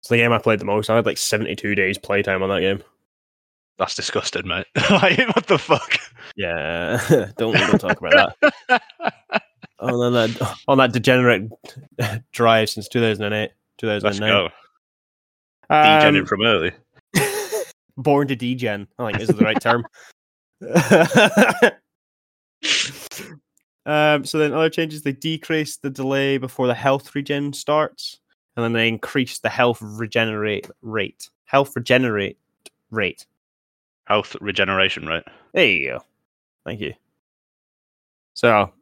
[0.00, 0.88] It's the game I played the most.
[0.88, 2.82] I had like 72 days playtime on that game.
[3.78, 4.66] That's disgusting, mate.
[4.90, 5.98] like, what the fuck?
[6.36, 7.00] Yeah.
[7.36, 8.34] don't, don't talk about
[8.68, 8.82] that.
[9.80, 11.50] On that, on that degenerate
[12.32, 13.50] drive since 2008.
[13.82, 14.28] Let's 2009.
[14.28, 14.50] go.
[15.74, 16.72] Um, from early.
[17.96, 18.88] born to degen.
[18.98, 19.86] I think is the right term.
[23.86, 28.20] Um, so then other changes they decrease the delay before the health regen starts,
[28.56, 31.28] and then they increase the health regenerate rate.
[31.44, 32.38] Health regenerate
[32.90, 33.26] rate.
[34.04, 35.24] Health regeneration rate.
[35.52, 36.04] There you go.
[36.64, 36.94] Thank you.
[38.34, 38.72] So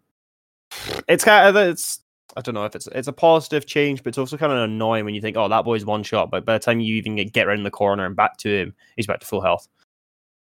[1.08, 2.00] it's kind of it's
[2.36, 5.04] I don't know if it's it's a positive change, but it's also kind of annoying
[5.04, 7.32] when you think, oh, that boy's one shot, but by the time you even get,
[7.32, 9.68] get around the corner and back to him, he's back to full health.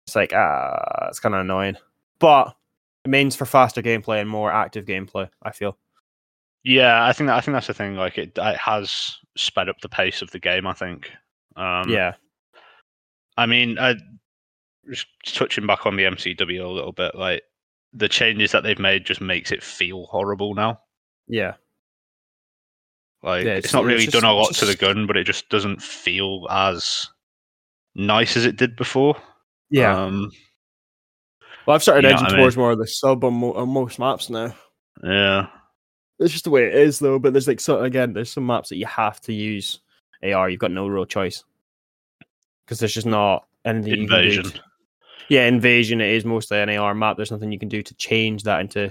[0.06, 1.76] It's like ah, it's kind of annoying,
[2.18, 2.54] but
[3.08, 5.28] means for faster gameplay and more active gameplay.
[5.42, 5.76] I feel.
[6.64, 7.94] Yeah, I think that, I think that's the thing.
[7.96, 10.66] Like it, it has sped up the pace of the game.
[10.66, 11.10] I think.
[11.56, 12.14] Um, yeah,
[13.36, 13.94] I mean, uh,
[14.90, 17.42] just touching back on the MCW a little bit, like
[17.92, 20.80] the changes that they've made just makes it feel horrible now.
[21.26, 21.54] yeah,
[23.22, 25.06] Like Yeah, it's, it's- not it's really just- done a lot it's to the gun,
[25.06, 27.08] but it just doesn't feel as
[27.94, 29.16] nice as it did before.
[29.70, 29.96] yeah.
[29.96, 30.30] Um,
[31.68, 33.68] well, I've started you edging what I towards more of the sub on, mo- on
[33.68, 34.54] most maps now.
[35.04, 35.48] yeah.
[36.18, 37.18] It's just the way it is, though.
[37.18, 39.80] But there's like so again, there's some maps that you have to use
[40.22, 40.48] AR.
[40.48, 41.44] You've got no real choice
[42.64, 44.14] because there's just not anything you can do.
[44.14, 44.44] Invasion.
[44.44, 44.60] to-
[45.28, 46.00] yeah, invasion.
[46.00, 47.16] It is mostly an AR map.
[47.18, 48.90] There's nothing you can do to change that and to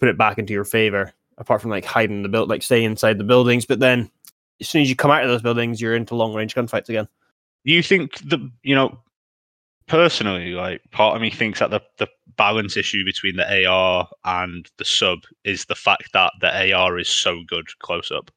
[0.00, 3.16] put it back into your favor, apart from like hiding the build, like staying inside
[3.16, 3.64] the buildings.
[3.64, 4.10] But then,
[4.60, 7.06] as soon as you come out of those buildings, you're into long range gunfights again.
[7.62, 8.98] you think the you know
[9.88, 14.70] personally like part of me thinks that the, the balance issue between the ar and
[14.76, 18.30] the sub is the fact that the ar is so good close up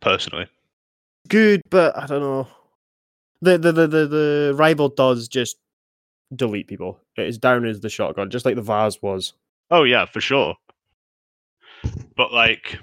[0.00, 0.46] personally
[1.28, 2.46] Good, but I don't know.
[3.40, 5.56] The the the the, the rival does just
[6.34, 7.00] delete people.
[7.16, 9.32] It is down as the shotgun, just like the Vaz was.
[9.70, 10.54] oh yeah for sure
[12.16, 12.78] but like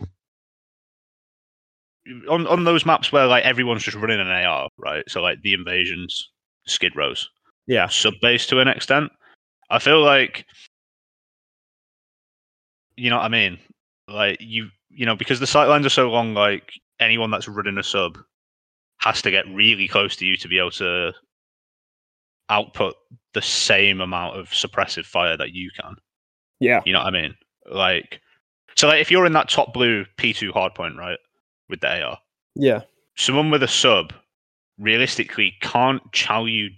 [2.29, 5.03] on on those maps where like everyone's just running an AR, right?
[5.07, 6.29] So like the invasions,
[6.67, 7.29] skid rows,
[7.67, 7.87] Yeah.
[7.87, 9.11] sub base to an extent.
[9.69, 10.45] I feel like
[12.97, 13.57] you know what I mean.
[14.07, 16.33] Like you, you know, because the sight lines are so long.
[16.33, 18.17] Like anyone that's running a sub
[18.99, 21.11] has to get really close to you to be able to
[22.49, 22.95] output
[23.33, 25.95] the same amount of suppressive fire that you can.
[26.59, 26.81] Yeah.
[26.85, 27.35] You know what I mean?
[27.71, 28.19] Like,
[28.75, 31.17] so like if you're in that top blue P2 hardpoint, right,
[31.71, 32.19] with the AR,
[32.55, 32.81] Yeah.
[33.17, 34.13] someone with a sub
[34.77, 36.69] realistically can't chow you,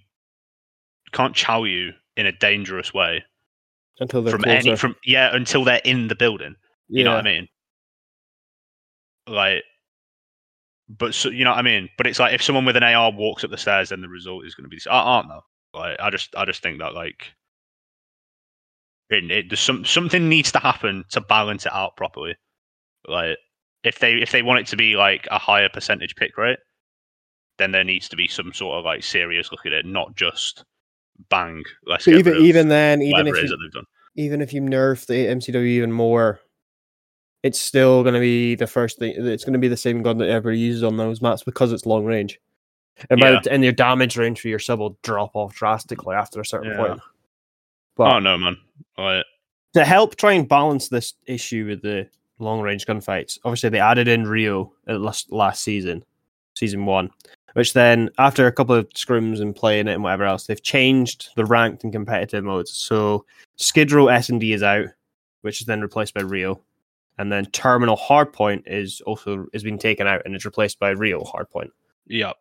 [1.11, 3.23] can't chow you in a dangerous way
[3.99, 4.57] Until they're from closer.
[4.69, 6.55] any from yeah until they're in the building.
[6.87, 7.03] You yeah.
[7.05, 7.47] know what I mean?
[9.27, 9.63] Like,
[10.89, 11.89] but so you know what I mean.
[11.97, 14.45] But it's like if someone with an AR walks up the stairs, then the result
[14.45, 14.87] is going to be this.
[14.89, 15.41] I, don't know.
[15.73, 17.33] Like, I just, I just think that like,
[19.09, 22.35] it, it there's some something needs to happen to balance it out properly.
[23.07, 23.37] Like,
[23.83, 26.59] if they if they want it to be like a higher percentage pick rate,
[27.57, 30.63] then there needs to be some sort of like serious look at it, not just
[31.29, 31.63] bang.
[31.85, 33.85] Let's But even even then, even if you, that they've done.
[34.15, 36.39] even if you nerf the MCW even more,
[37.43, 39.13] it's still going to be the first thing.
[39.17, 41.85] It's going to be the same gun that everybody uses on those maps because it's
[41.85, 42.39] long range.
[43.09, 43.39] And Yeah.
[43.43, 46.71] the, and your damage range for your sub will drop off drastically after a certain
[46.71, 46.77] Yeah.
[46.77, 46.99] point.
[47.95, 48.57] But Oh no, man!
[48.97, 49.25] Like,
[49.73, 52.07] to help try and balance this issue with the
[52.39, 56.03] long range gunfights, obviously they added in Rio at last, last season,
[56.55, 57.09] season one,
[57.53, 61.29] which then after a couple of scrims and playing it and whatever else, they've changed
[61.35, 62.71] the ranked and competitive modes.
[62.73, 63.25] So
[63.57, 64.87] Skid Row S and D is out,
[65.41, 66.59] which is then replaced by Rio,
[67.17, 71.23] and then Terminal Hardpoint is also is being taken out and is replaced by Rio
[71.23, 71.69] Hardpoint.
[72.07, 72.31] yeah,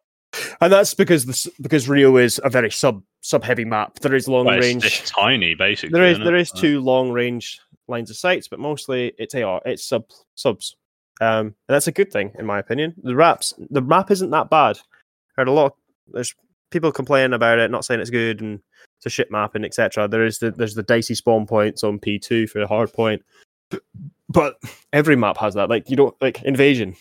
[0.63, 3.99] And that's because this because Rio is a very sub sub heavy map.
[4.01, 4.85] There is long Well, it's, range.
[4.87, 5.91] it's tiny, basically.
[5.93, 6.41] There is isn't there it?
[6.41, 10.05] is Uh, two long range lines of sights, but mostly it's AR, it's sub
[10.35, 10.77] subs.
[11.21, 12.95] Um, and that's a good thing in my opinion.
[13.03, 14.79] The raps, the map isn't that bad.
[15.37, 15.67] Heard a lot.
[15.67, 15.73] Of,
[16.15, 16.35] there's
[16.71, 18.61] people complaining about it, not saying it's good and
[18.99, 20.09] it's a shit map and etc.
[20.09, 23.23] There is the there's the dicey spawn points on P two for the hard point,
[24.29, 24.57] but
[24.93, 25.69] every map has that.
[25.69, 26.97] Like you don't like invasion.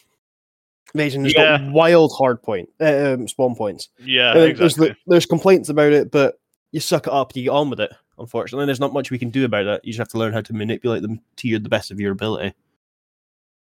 [0.93, 1.57] Invasion has Yeah.
[1.57, 3.87] got wild hard point uh, um, spawn points.
[3.99, 4.77] Yeah, Uh, there's,
[5.07, 6.35] there's complaints about it, but
[6.73, 7.91] you suck it up, you get on with it.
[8.21, 9.83] Unfortunately, there's not much we can do about that.
[9.83, 12.11] You just have to learn how to manipulate them to your, the best of your
[12.13, 12.53] ability.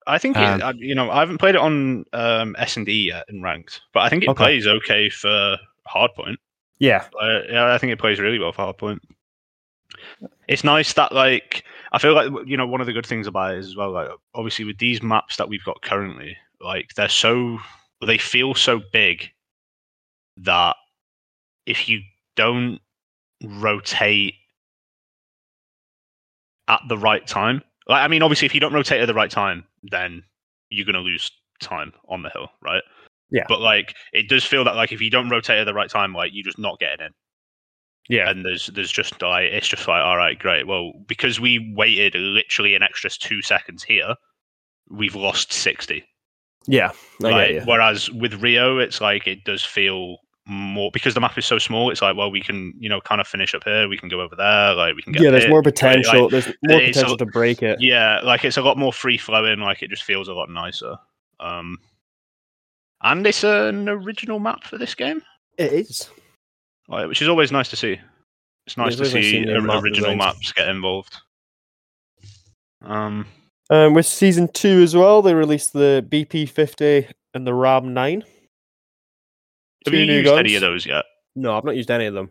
[0.07, 3.07] I think um, it, you know I haven't played it on um, S and D
[3.09, 4.45] yet in ranked, but I think it Okay.
[4.45, 5.57] plays okay for
[5.89, 6.37] hardpoint.
[6.79, 9.01] Yeah, Uh, yeah, I think it plays really well for hardpoint.
[10.49, 13.55] It's nice that like I feel like you know one of the good things about
[13.55, 13.93] it is as well.
[13.93, 17.59] Like obviously with these maps that we've got currently, like they're so
[18.05, 19.31] they feel so big
[20.39, 20.77] that
[21.67, 22.01] if you
[22.37, 22.81] don't
[23.43, 24.35] rotate
[26.71, 29.31] at the right time, like I mean, obviously if you don't rotate at the right
[29.31, 30.23] time, then
[30.71, 32.83] you're gonna lose time on the hill, right?
[33.31, 33.45] Yeah.
[33.47, 36.15] But like it does feel that like if you don't rotate at the right time,
[36.15, 37.13] like you're just not getting in
[38.11, 41.73] yeah, and there's there's just like it's just like all right great well because we
[41.77, 44.17] waited literally an extra two seconds here
[44.91, 46.05] we've lost 60
[46.67, 46.91] yeah.
[47.21, 50.17] Like, whereas with rio it's like it does feel
[50.51, 53.21] more because the map is so small it's like well we can you know kind
[53.21, 55.45] of finish up here we can go over there like we can get Yeah, there's
[55.45, 55.65] hit, more right?
[55.73, 56.23] potential.
[56.23, 57.81] Like, there's more it's a- potential to break it.
[57.81, 60.97] yeah like it's a lot more free flowing like it just feels a lot nicer
[61.39, 61.79] um
[63.03, 65.23] and it's an original map for this game
[65.57, 66.11] It is.
[66.89, 67.99] like, which is always nice to see.
[68.67, 71.17] It's nice to see map original maps get involved.
[72.83, 73.27] Um,
[73.71, 78.25] Um, with season two as well, they released the BP fifty and the Ram nine.
[79.85, 81.05] Have you new used any of those yet?
[81.37, 82.31] No, I've not used any of them.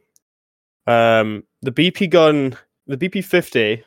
[0.88, 3.84] Um, the BP gun, the BP fifty,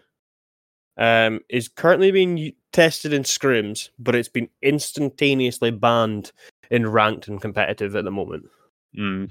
[0.97, 6.33] um, is currently being tested in scrims, but it's been instantaneously banned
[6.71, 8.49] in ranked and competitive at the moment.
[8.99, 9.31] Mm.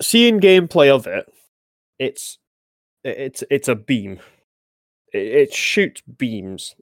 [0.00, 1.26] Seeing gameplay of it,
[1.98, 2.38] it's
[3.04, 4.20] it's it's a beam.
[5.12, 6.74] It, it shoots beams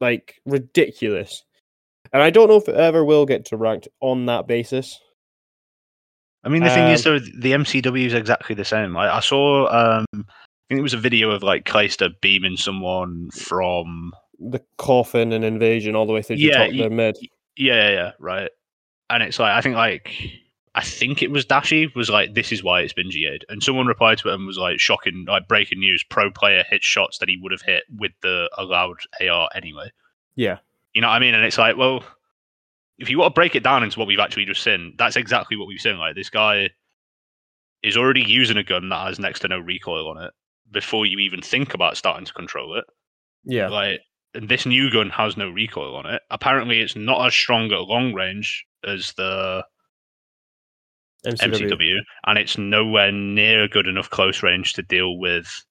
[0.00, 1.44] like ridiculous,
[2.12, 5.00] and I don't know if it ever will get to ranked on that basis.
[6.44, 8.96] I mean, the thing is, Um, though, the MCW is exactly the same.
[8.96, 10.24] I, I saw, um, I
[10.68, 15.94] think it was a video of like Clayster beaming someone from, The coffin and invasion
[15.94, 17.16] all the way through to Yeah, top of their mid.
[17.56, 18.50] yeah, yeah, yeah, right.
[19.10, 20.16] And it's like, I think like,
[20.74, 23.44] I think it was Dashy was like, this is why it's been GA'd.
[23.48, 26.82] And someone replied to it and was like, shocking, like breaking news: pro player hit
[26.84, 29.90] shots that he would have hit with the allowed AR anyway.
[30.36, 30.58] Yeah.
[30.94, 31.34] You know what I mean?
[31.34, 32.04] And it's like, well,
[33.00, 35.56] if you want to break it down into what we've actually just seen, that's exactly
[35.56, 35.98] what we've seen.
[35.98, 36.68] Like this guy
[37.82, 40.32] is already using a gun that has next to no recoil on it
[40.70, 42.84] before you even think about starting to control it.
[43.44, 43.68] Yeah.
[43.68, 44.00] Like
[44.34, 46.22] and this new gun has no recoil on it.
[46.30, 49.64] Apparently, it's not as strong at long range as the
[51.26, 51.70] MCW.
[51.70, 51.96] MCW,
[52.26, 55.64] and it's nowhere near good enough close range to deal with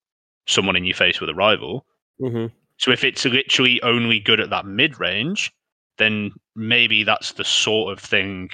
[0.48, 1.86] someone in your face with a rival.
[2.20, 5.52] hmm So if it's literally only good at that mid range,
[6.00, 8.50] then maybe that's the sort of thing.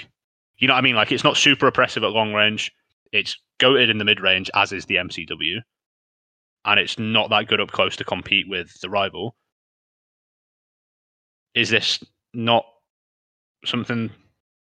[0.57, 0.95] You know what I mean?
[0.95, 2.71] Like it's not super oppressive at long range.
[3.13, 5.61] It's goaded in the mid range, as is the MCW,
[6.65, 9.35] and it's not that good up close to compete with the rival.
[11.53, 12.65] Is this not
[13.65, 14.09] something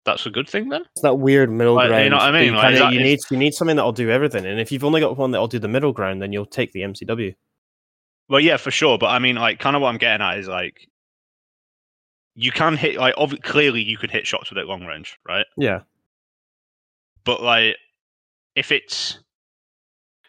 [0.06, 0.82] that's a good thing then?
[0.94, 2.56] It's that weird middle Like, you know what I that you mean?
[2.56, 5.02] Like, kinda- that- you need you need something that'll do everything, and if you've only
[5.02, 7.36] got one that'll do the middle ground, then you'll take the MCW.
[8.30, 8.98] Well, yeah, for sure.
[8.98, 10.88] But I mean, like, kind of what I'm getting at is like,
[12.42, 15.46] you can hit like obvi- clearly you could hit shots with it long range, right?
[15.58, 15.82] Yeah,
[17.26, 17.76] But like,
[18.56, 19.20] if it's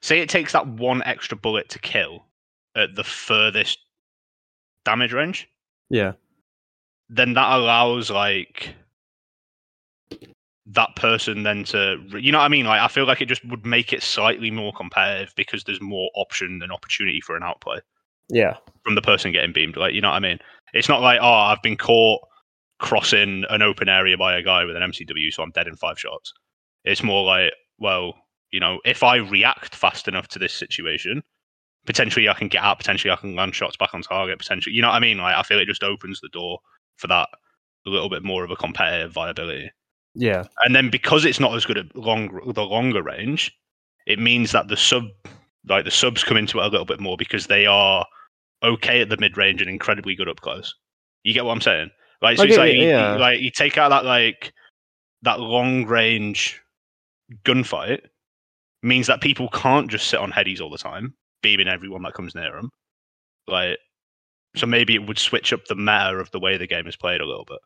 [0.03, 2.25] say it takes that one extra bullet to kill
[2.75, 3.79] at the furthest
[4.85, 5.49] damage range,
[5.89, 6.15] yeah,
[7.09, 8.75] then that allows like
[10.67, 12.67] that person then to you know what I mean?
[12.67, 16.11] Like, I feel like it just would make it slightly more competitive because there's more
[16.17, 17.79] option and opportunity for an outplay.
[18.31, 18.57] Yeah.
[18.85, 19.77] from the person getting beamed.
[19.77, 20.39] Like, you know what I mean?
[20.73, 22.21] It's not like, oh, I've been caught
[22.79, 25.99] crossing an open area by a guy with an MCW, so I'm dead in five
[25.99, 26.33] shots.
[26.85, 28.15] It's more like, well,
[28.51, 31.23] you know, if I react fast enough to this situation,
[31.87, 34.83] potentially I can get out, potentially I can land shots back on target, potentially, you
[34.83, 35.19] know what I mean?
[35.19, 36.59] Like, I feel it just opens the door
[36.97, 37.29] for that
[37.87, 39.71] a little bit more of a competitive viability.
[40.15, 43.57] Yeah, And then because it's not as good at long the longer range,
[44.07, 45.05] it means that the sub
[45.69, 48.05] like the subs come into it a little bit more because they are
[48.63, 50.75] okay at the mid range and incredibly good up close.
[51.25, 51.91] You get what I'm saying?
[52.23, 52.83] Like so it's like you,
[53.15, 54.53] you- like you take out that like
[55.23, 56.61] that long range
[57.45, 58.01] gunfight
[58.83, 62.35] means that people can't just sit on headies all the time, beaming everyone that comes
[62.35, 62.71] near them.
[63.47, 63.79] Like
[64.57, 67.21] so maybe it would switch up the meta of the way the game is played
[67.21, 67.59] a little bit.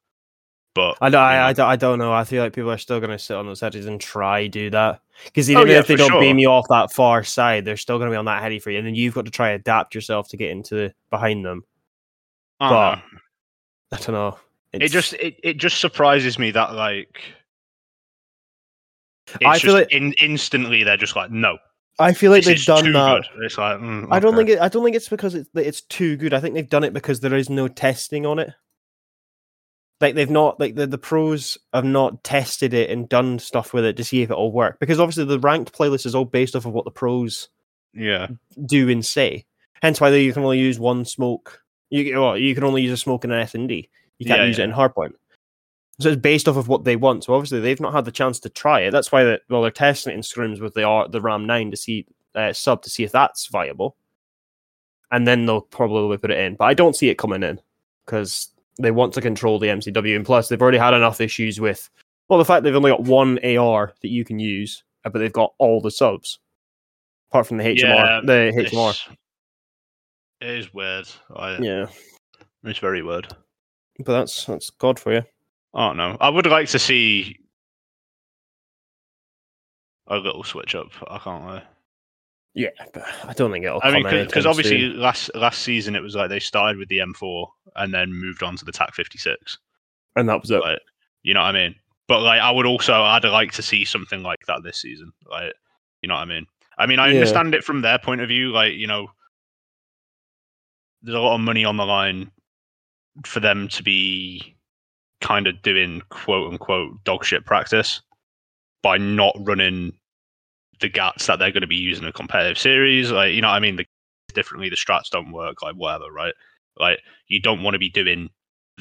[0.75, 1.45] But I don't, you I, know.
[1.47, 2.13] I, don't, I don't know.
[2.13, 4.71] I feel like people are still going to sit on those edges and try do
[4.71, 6.21] that because even Oh, yeah, if they don't sure.
[6.21, 8.71] beam you off that far side, they're still going to be on that heady for
[8.71, 11.65] you, and then you've got to try adapt yourself to get into behind them.
[12.59, 13.03] I don't but know.
[13.93, 14.39] I don't know.
[14.73, 17.21] it just it, it just surprises me that like
[19.29, 21.59] it's I feel like- in, instantly they're just like no
[21.99, 23.23] I feel like they've done that.
[23.37, 23.45] good.
[23.45, 24.39] it's like mm, I don't okay.
[24.47, 24.61] think it.
[24.61, 26.35] I don't think it's because it's it's too good.
[26.35, 28.51] I think they've done it because there is no testing on it.
[30.05, 33.87] Like they've not like the, the pros have not tested it and done stuff with
[33.87, 34.79] it to see if it'll work.
[34.79, 37.49] Because obviously the ranked playlist is all based off of what the pros
[37.95, 38.27] yeah
[38.67, 39.47] do and say.
[39.81, 41.63] Hence why you can only use one smoke.
[41.89, 43.89] You well, you can only use a smoke in an S and D.
[44.19, 44.65] You can't Yeah, use yeah.
[44.65, 45.13] it in hardpoint.
[46.01, 47.25] So it's based off of what they want.
[47.25, 48.91] So obviously they've not had the chance to try it.
[48.91, 51.71] That's why that well they're testing it in scrims with the R, the Ram nine
[51.71, 53.97] to see uh, sub to see if that's viable,
[55.11, 56.57] and then they'll probably put it in.
[56.57, 57.59] But I don't see it coming in
[58.05, 61.89] because they want to control the MCW, and plus they've already had enough issues with
[62.29, 65.33] well the fact they've only got one AR that you can use, uh, but they've
[65.33, 66.39] got all the subs
[67.31, 67.79] apart from the HMR.
[67.83, 69.17] Yeah, the HMR.
[70.41, 71.87] it is weird I, Yeah,
[72.65, 73.29] it's very weird
[73.99, 75.23] but that's that's God for you.
[75.75, 77.39] I don't know I would like to see
[80.07, 81.63] a little switch up I can't lie
[82.55, 83.81] Yeah, but I don't think it'll.
[83.83, 85.01] I mean because obviously soon.
[85.01, 88.57] last last season it was like they started with the M4 and then moved on
[88.57, 89.59] to the TAC 56
[90.17, 90.61] and that was it.
[90.61, 90.79] Like,
[91.23, 91.75] you know what I mean?
[92.07, 95.13] But like, I would also, I'd like to see something like that this season.
[95.29, 95.53] Like,
[96.03, 96.47] you know what I mean?
[96.79, 97.15] I mean, I Yeah.
[97.15, 98.53] understand it from their point of view.
[98.53, 99.09] Like, you know,
[101.03, 102.31] there's a lot of money on the line
[103.25, 104.57] for them to be
[105.21, 108.03] kind of doing quote unquote dog shit practice
[108.83, 109.93] by not running
[110.85, 113.11] the gats that they're going to be using a competitive series.
[113.11, 113.77] Like, you know what I mean?
[113.77, 113.87] The
[114.35, 116.35] differently, the strats don't work, like whatever, right?
[116.79, 118.31] Like, you don't want to be doing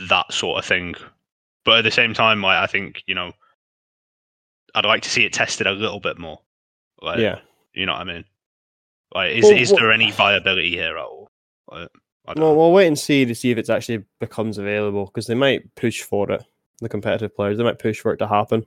[0.09, 0.95] that sort of thing
[1.65, 3.31] but at the same time, like I think you know,
[4.75, 6.39] I'd like to see it tested a little bit more.
[7.01, 7.39] Like, yeah,
[7.73, 8.25] you know what I mean?
[9.13, 11.29] Like, is Well, is what- there any viability here at all?
[11.71, 11.89] Like,
[12.27, 12.59] I don't well, know.
[12.59, 16.01] we'll wait and see to see if it's actually becomes available because they might push
[16.01, 16.43] for it.
[16.79, 18.65] The competitive players, they might push for it to happen.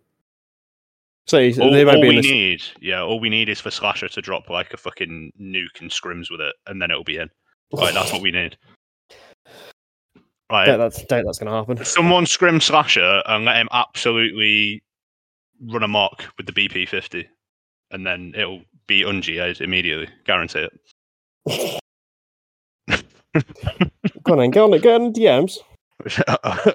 [1.26, 3.70] So all, they might all be we this, need, yeah, all we need is for
[3.70, 7.16] Slasher to drop like a fucking nuke and scrims with it, and then it'll be
[7.16, 7.28] in.
[7.72, 8.56] Like, that's what we need.
[10.50, 11.84] Right, doubt that's doubt that's going to happen.
[11.84, 14.84] someone scrim Slasher and let him absolutely
[15.60, 17.28] run amok with the BP fifty,
[17.90, 21.80] and then it'll be unGA'd immediately, guarantee it.
[24.22, 25.58] Go on, then, get on it, get on DMs.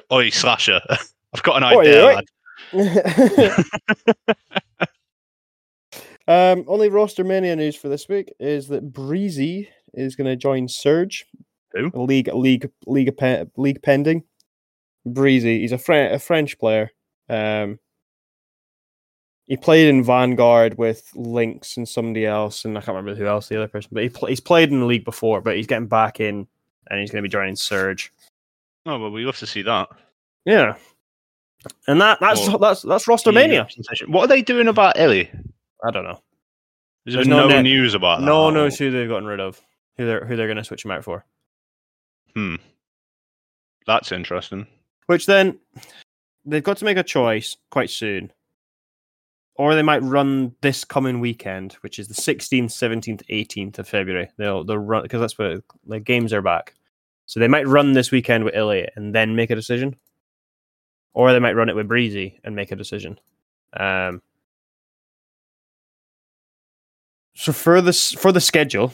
[0.12, 0.82] Oi, Slasher.
[1.34, 2.16] I've got an idea, oi.
[2.16, 2.26] lad.
[6.28, 10.68] um, only roster mania news for this week is that Breezy is going to join
[10.68, 11.26] Surge
[11.74, 11.92] Who?
[11.94, 14.24] League, league, league, pe- league pending.
[15.06, 15.62] Breezy.
[15.62, 16.92] He's a, Fre- a French player.
[17.28, 17.80] Um,
[19.48, 23.50] he played in Vanguard with Lynx and somebody else, and I can't remember who else
[23.50, 23.90] the other person.
[23.92, 26.48] But he pl- he's played in the league before, but he's getting back in,
[26.90, 28.14] and he's going to be joining Surge.
[28.86, 29.90] Oh well, we love to see that.
[30.46, 30.76] Yeah,
[31.88, 33.68] and that that's Well, that's that's Rostermania.
[34.08, 35.30] What are they doing about Illy?
[35.84, 36.22] I don't know.
[37.06, 38.26] There's There's no no, news about that.
[38.26, 39.60] No knows who they've gotten rid of.
[39.98, 41.26] Who they're who they're going to switch him out for.
[42.36, 42.56] Hmm.
[43.88, 44.68] That's interesting.
[45.08, 45.60] Which then
[46.46, 48.32] they've got to make a choice quite soon.
[49.56, 54.30] Or they might run this coming weekend, which is the 16th, 17th, 18th of February.
[54.38, 56.76] They'll they'll run because that's where the games are back.
[57.26, 59.96] So they might run this weekend with Ilya and then make a decision.
[61.14, 63.20] Or they might run it with Breezy and make a decision.
[63.74, 64.22] Um
[67.36, 68.94] so for this for the schedule,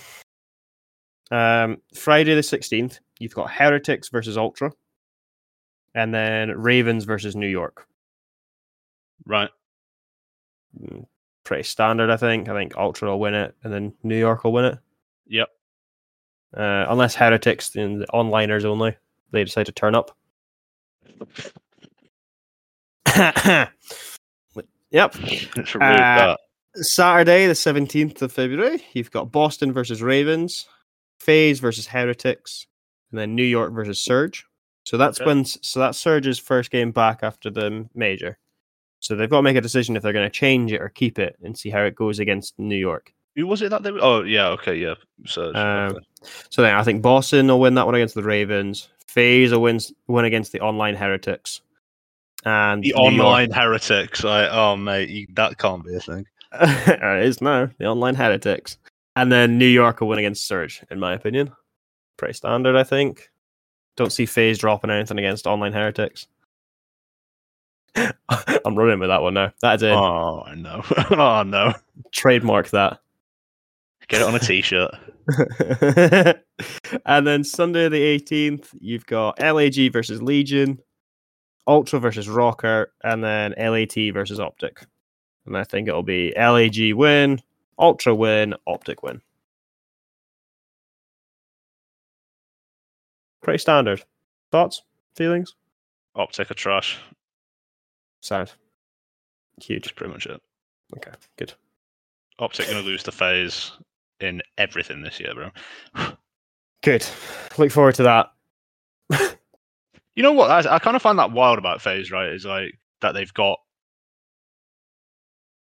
[1.31, 4.71] um Friday the 16th, you've got Heretics versus Ultra
[5.95, 7.87] and then Ravens versus New York.
[9.25, 9.49] Right.
[10.79, 11.05] Mm,
[11.43, 12.49] Pretty standard, I think.
[12.49, 14.77] I think Ultra will win it, and then New York will win it.
[15.27, 15.47] Yep.
[16.55, 18.95] Uh, unless Heretics and the onliners only
[19.31, 20.15] they decide to turn up.
[24.91, 25.15] yep.
[25.79, 26.35] Uh.
[26.75, 30.67] Saturday, the seventeenth of February, you've got Boston versus Ravens,
[31.19, 32.67] FaZe versus Heretics,
[33.11, 34.45] and then New York versus Surge.
[34.83, 35.25] So that's Okay.
[35.27, 38.37] when so that's Surge's first game back after the major.
[38.99, 41.17] So they've got to make a decision if they're going to change it or keep
[41.19, 43.13] it and see how it goes against New York.
[43.35, 43.91] Who was it that they?
[43.91, 43.99] Were?
[44.03, 44.47] Oh yeah.
[44.49, 44.75] Okay.
[44.75, 44.95] Yeah.
[45.25, 45.97] So Um,
[46.49, 48.87] So then I think Boston will win that one against the Ravens.
[49.07, 51.61] FaZe will win win against the online Heretics.
[52.47, 54.23] And the New York- online heretics.
[54.23, 56.25] Like, oh mate, you, that can't be a thing.
[56.53, 58.77] it is now the online heretics,
[59.17, 61.51] and then New York will win against Surge, in my opinion.
[62.15, 63.29] Pretty standard, I think.
[63.97, 66.27] Don't see FaZe dropping anything against online heretics.
[68.29, 69.51] I'm running with that one now.
[69.61, 69.91] That's it.
[69.91, 70.83] Oh no.
[71.11, 71.73] oh no.
[72.13, 72.99] Trademark that.
[74.07, 74.91] Get it on a t-shirt.
[77.05, 80.79] and then Sunday the 18th, you've got LAG versus Legion,
[81.67, 84.85] Ultra versus Rokkr, and then LAT versus Optic.
[85.45, 87.41] And I think it'll be LAG win,
[87.77, 89.21] Ultra win, Optic win.
[93.43, 94.03] Pretty standard.
[94.51, 94.83] Thoughts?
[95.15, 95.55] Feelings?
[96.15, 96.97] Optic or trash.
[98.21, 98.51] Sad.
[99.61, 99.83] Huge.
[99.83, 100.41] That's pretty much it.
[100.95, 101.53] Okay, good.
[102.39, 103.71] Optic going to lose the FaZe
[104.19, 105.49] in everything this year, bro.
[106.83, 107.05] Good.
[107.57, 108.31] Look forward to that.
[110.17, 110.49] You know what?
[110.49, 112.29] I, I kind of find that wild about FaZe, right?
[112.29, 113.59] Is like that they've got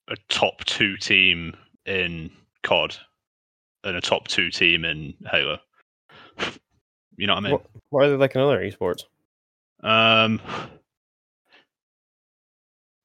[0.09, 2.31] a top two team in
[2.63, 2.97] COD
[3.83, 5.59] and a top two team in Halo.
[7.17, 7.53] You know what I mean?
[7.53, 9.05] What, why are they like another esports?
[9.85, 10.41] Um,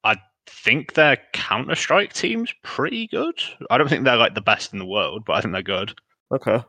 [0.04, 0.16] I
[0.48, 3.40] think their Counter Strike team's pretty good.
[3.70, 5.94] I don't think they're like the best in the world, but I think they're good.
[6.32, 6.64] Okay.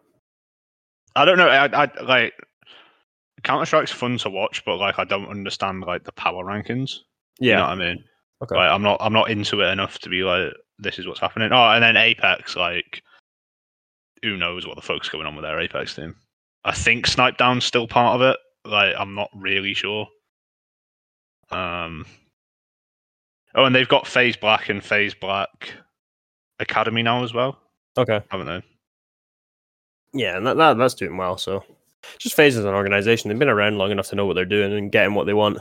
[1.16, 1.48] I don't know.
[1.48, 2.34] I, I like
[3.42, 6.96] Counter Strike's fun to watch, but like I don't understand like the power rankings.
[7.38, 7.60] You know Yeah.
[7.62, 8.04] what I mean?
[8.42, 8.54] Okay.
[8.56, 11.50] Like I'm not I'm not into it enough to be like this is what's happening.
[11.52, 13.02] Oh, and then Apex, like
[14.22, 16.14] who knows what the fuck's going on with their Apex team?
[16.64, 18.36] I think Snip3down's still part of it.
[18.64, 20.06] Like I'm not really sure.
[21.50, 22.06] Um.
[23.54, 25.72] Oh, and they've got FaZe Black and FaZe Black
[26.60, 27.58] Academy now as well,
[27.98, 28.20] Okay.
[28.30, 28.62] haven't they?
[30.12, 31.36] Yeah, and that, that that's doing well.
[31.36, 31.64] So,
[32.18, 34.72] just FaZe as an organization, they've been around long enough to know what they're doing
[34.72, 35.58] and getting what they want.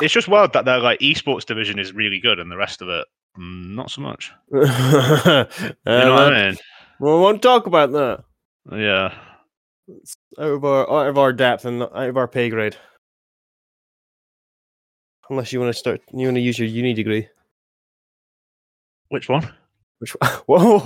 [0.00, 2.88] It's just wild that their like esports division is really good and the rest of
[2.88, 3.06] it
[3.36, 4.32] not so much.
[4.52, 6.56] You know what I mean?
[7.00, 8.24] We won't talk about that.
[8.70, 9.14] Yeah.
[9.88, 12.76] It's out of our out of our depth and out of our pay grade.
[15.28, 17.28] Unless you want to start, you want to use your uni degree.
[19.08, 19.52] Which one?
[19.98, 20.30] Which one?
[20.46, 20.78] whoa,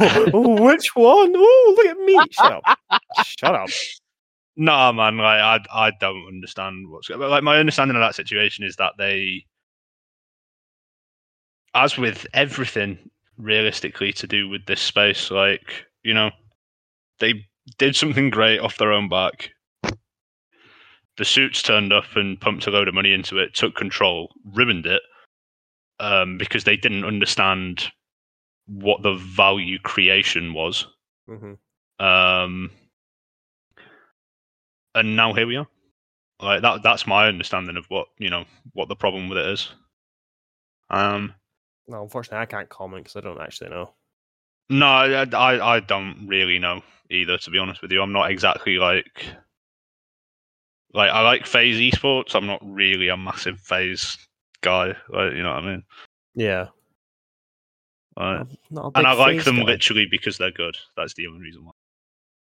[0.63, 1.33] which one?
[1.37, 2.19] Oh, look at me!
[2.31, 2.79] Shut up!
[3.25, 3.69] Shut up!
[4.59, 5.17] Nah, man.
[5.17, 7.45] Like I, I don't understand what's going but, like.
[7.45, 9.45] My understanding of that situation is that they,
[11.75, 12.99] as with everything
[13.39, 16.33] realistically to do with this space, like you know,
[17.21, 17.47] they
[17.79, 19.51] did something great off their own back.
[21.19, 24.87] The suits turned up and pumped a load of money into it, took control, ruined
[24.87, 25.03] it,
[26.01, 27.89] um, because they didn't understand
[28.67, 30.87] what the value creation was.
[31.29, 31.55] hmm
[32.05, 32.71] Um,
[34.95, 35.67] and now here we are.
[36.41, 36.83] Like that.
[36.83, 39.69] That's my understanding of what you know what the problem with it is.
[40.91, 41.35] Um,
[41.89, 43.95] No, unfortunately, I can't comment because I don't actually know.
[44.71, 47.39] no, I, I I don't really know either.
[47.39, 49.27] To be honest with you, I'm not exactly like
[50.95, 52.35] Like I like FaZe esports.
[52.35, 54.17] I'm not really a massive FaZe
[54.63, 54.89] guy.
[55.09, 55.85] Like you know what I mean.
[56.35, 56.69] Yeah.
[58.17, 59.65] Like, I'm not a and I like them guy.
[59.65, 60.77] literally because they're good.
[60.97, 61.73] That's the only reason why.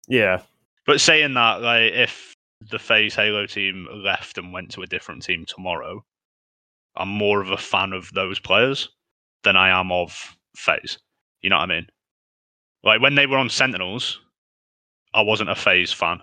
[0.09, 0.43] Yeah.
[0.91, 2.34] But saying that, like, if
[2.68, 6.05] the FaZe Halo team left and went to a different team tomorrow,
[6.97, 8.88] I'm more of a fan of those players
[9.45, 10.99] than I am of FaZe.
[11.43, 11.86] You know what I mean?
[12.82, 14.18] Like when they were on Sentinels,
[15.14, 16.18] I wasn't a FaZe fan.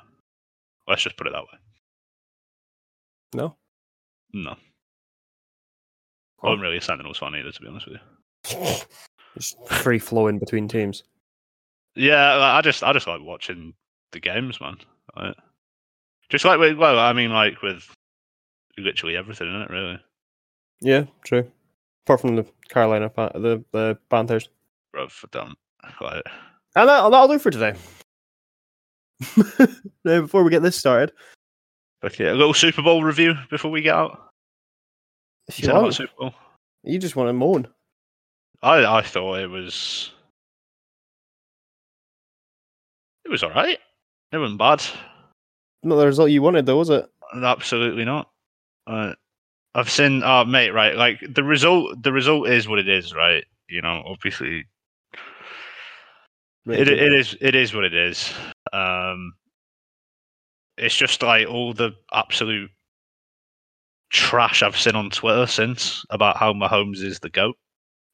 [0.86, 1.60] Let's just put it that way.
[3.36, 3.56] No.
[4.34, 4.58] No,
[6.44, 8.02] I wasn't really a Sentinels fan either, to be honest with
[8.52, 8.76] you.
[9.36, 11.04] Just free flowing between teams.
[11.96, 13.74] Yeah, like, I just I just like watching
[14.12, 14.78] the games, man.
[15.16, 15.36] Like,
[16.30, 17.84] just like with well, I mean, like with
[18.78, 20.00] literally everything in it, really.
[20.82, 21.50] Yeah, true.
[22.06, 24.50] Apart from the Carolina, the the Panthers.
[24.94, 25.58] Bro, I don't
[26.02, 26.24] like.
[26.76, 27.74] And that, that'll do for today.
[30.06, 31.12] now, before we get this started,
[32.04, 34.30] Okay, a little Super Bowl review before we get out.
[35.48, 36.34] if You want, Super Bowl.
[36.84, 37.68] you just want to moan.
[38.62, 40.12] I I thought it was
[43.26, 43.80] it was all right.
[44.32, 44.84] It wasn't bad.
[45.84, 47.06] Not the result you wanted, though, was it?
[47.34, 48.30] Absolutely not.
[48.86, 49.14] Uh,
[49.76, 50.96] I've seen, oh mate, right?
[50.96, 53.44] Like the result, the result is what it is, right?
[53.70, 54.66] You know, obviously,
[56.66, 58.34] it it is it is what it is.
[58.74, 59.34] Um,
[60.78, 62.72] it's just like all the absolute
[64.10, 67.58] trash I've seen on Twitter since about how Mahomes is the goat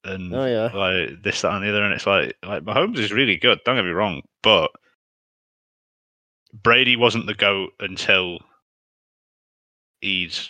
[0.03, 0.70] and Oh yeah.
[0.76, 3.59] like this, that, and the other, and it's like like Mahomes is really good.
[3.64, 4.72] Don't get me wrong, but
[6.54, 8.39] Brady wasn't the goat until
[10.01, 10.49] he's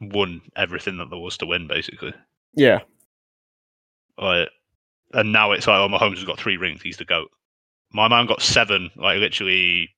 [0.00, 2.14] won everything that there was to win, basically.
[2.54, 2.80] Yeah.
[4.16, 4.48] Like,
[5.12, 6.82] and now it's like, oh, Mahomes has got three rings.
[6.82, 7.30] He's the goat.
[7.92, 9.90] My man got seven, like literally,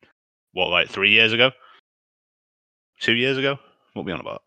[0.52, 1.50] what, like three years ago,
[3.00, 3.58] two years ago.
[3.94, 4.42] What we on about?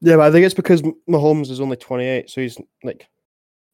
[0.00, 3.06] Yeah, but I think it's because Mahomes is only 28, so he's like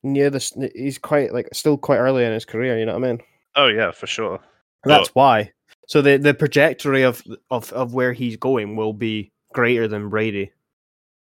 [0.02, 0.52] near this.
[0.74, 2.78] He's quite like still quite early in his career.
[2.78, 3.20] You know what I mean?
[3.56, 4.40] Oh yeah, for sure.
[4.84, 5.52] That's why.
[5.88, 10.52] So the the trajectory of of of where he's going will be greater than Brady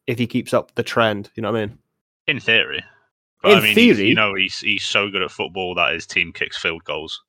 [0.07, 1.31] if he keeps up the trend.
[1.35, 1.79] You know what I mean?
[2.27, 2.85] In theory.
[3.43, 4.09] But In I mean, he's- theory.
[4.11, 7.23] you know, he's he's so good at football that his team kicks field goals.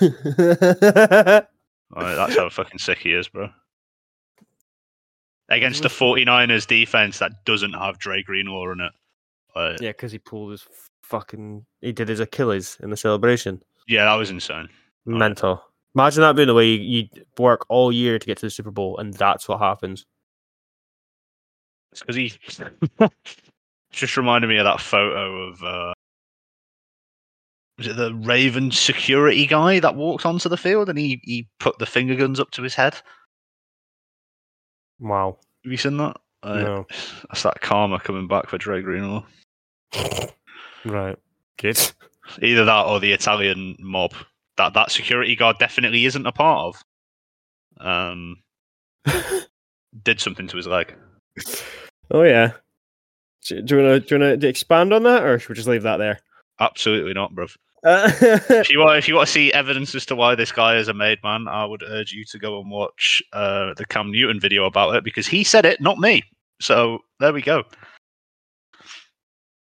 [0.00, 0.10] yeah,
[1.96, 3.50] Like, that's how fucking sick he is, bro.
[5.48, 8.92] Against the 49ers defense that doesn't have Dre Greenlaw in it.
[9.54, 9.90] Like, yeah.
[9.90, 10.66] because he pulled his
[11.02, 11.64] fucking.
[11.82, 13.62] He did his Achilles in the celebration.
[13.86, 14.68] Yeah, that was insane.
[15.06, 15.62] Mental.
[15.94, 18.70] Imagine that being the way you, you work all year to get to the Super
[18.70, 20.04] Bowl, and that's what happens.
[21.92, 22.32] It's because he
[23.92, 25.92] just reminded me of that photo of uh,
[27.78, 31.78] was it the Raven security guy that walked onto the field and he he put
[31.78, 32.96] the finger guns up to his head.
[34.98, 35.38] Wow.
[35.64, 36.16] Have you seen that?
[36.42, 36.86] Uh, No.
[37.28, 39.24] That's that karma coming back for Dre Greenlaw.
[40.84, 41.16] Right.
[41.58, 41.78] Good.
[42.42, 44.12] Either that or the Italian mob
[44.56, 46.74] that that security guard definitely isn't a part
[47.80, 47.86] of.
[47.86, 48.36] Um,
[50.02, 50.94] did something to his leg.
[52.10, 52.52] Oh yeah.
[53.46, 55.68] Do, you want to do you want to expand on that, or should we just
[55.68, 56.18] leave that there?
[56.60, 57.56] Absolutely not, bruv.
[57.84, 58.10] Uh,
[58.48, 60.88] if you want, if you want to see evidence as to why this guy is
[60.88, 64.40] a made man, I would urge you to go and watch uh, the Cam Newton
[64.40, 66.22] video about it because he said it, not me.
[66.60, 67.64] So there we go.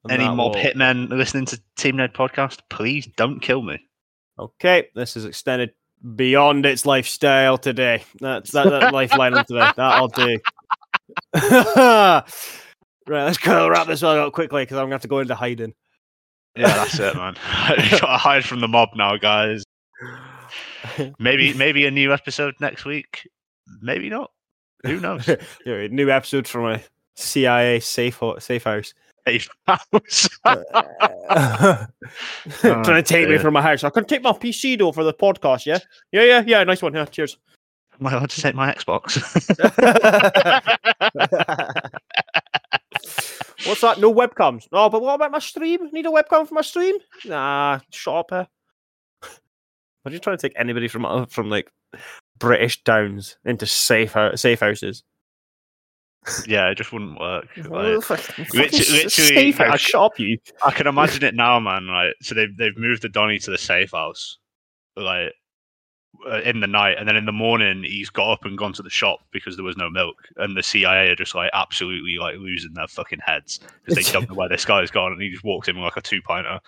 [0.04, 3.78] and Any mob will- hitmen listening to Team Nade podcast, please don't kill me.
[4.38, 5.72] Okay, this is extended
[6.14, 8.04] beyond its lifestyle today.
[8.20, 9.70] That's that, that lifeline of today.
[9.76, 10.38] That'll do.
[11.34, 12.22] right,
[13.08, 15.74] let's go wrap this one up quickly because I'm gonna have to go into hiding.
[16.56, 17.34] Yeah, that's it, man.
[17.90, 19.62] gotta hide from the mob now, guys.
[21.18, 23.28] Maybe, maybe a new episode next week.
[23.82, 24.30] Maybe not.
[24.84, 25.28] Who knows?
[25.64, 26.80] Yeah, new episode from a
[27.16, 28.94] CIA safe ho- safe house.
[29.26, 30.28] Safe house.
[32.60, 33.82] Trying to take me from my house.
[33.84, 35.66] I can take my PC though for the podcast.
[35.66, 35.78] Yeah,
[36.12, 36.64] yeah, yeah, yeah.
[36.64, 36.94] Nice one.
[36.94, 37.38] Yeah, cheers.
[38.00, 39.16] Am I allowed to take my Xbox?
[43.66, 43.98] What's that?
[43.98, 44.68] No webcams.
[44.70, 45.88] No, but what about my stream?
[45.92, 46.96] Need a webcam for my stream?
[47.24, 48.30] Nah, shut up.
[48.30, 48.48] What
[50.04, 51.70] are you trying to take anybody from uh, from like
[52.38, 55.02] British towns into safe hou- safe houses?
[56.46, 57.46] Yeah, it just wouldn't work.
[57.56, 57.66] Like,
[58.02, 59.80] fucking- Literally- safe I house.
[60.18, 60.38] you.
[60.64, 61.86] I can imagine it now, man.
[61.86, 64.38] Right, so they've they've moved the Donny to the safe house,
[64.96, 65.32] like
[66.30, 68.82] uh, in the night, and then in the morning he's got up and gone to
[68.82, 72.36] the shop because there was no milk, and the CIA are just like absolutely like
[72.36, 75.44] losing their fucking heads because they don't know where this guy's gone, and he just
[75.44, 76.58] walks in with like a two pinter.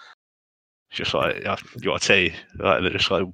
[0.90, 1.42] It's just like you
[1.84, 2.32] got a tea.
[2.58, 3.26] Like they're just like,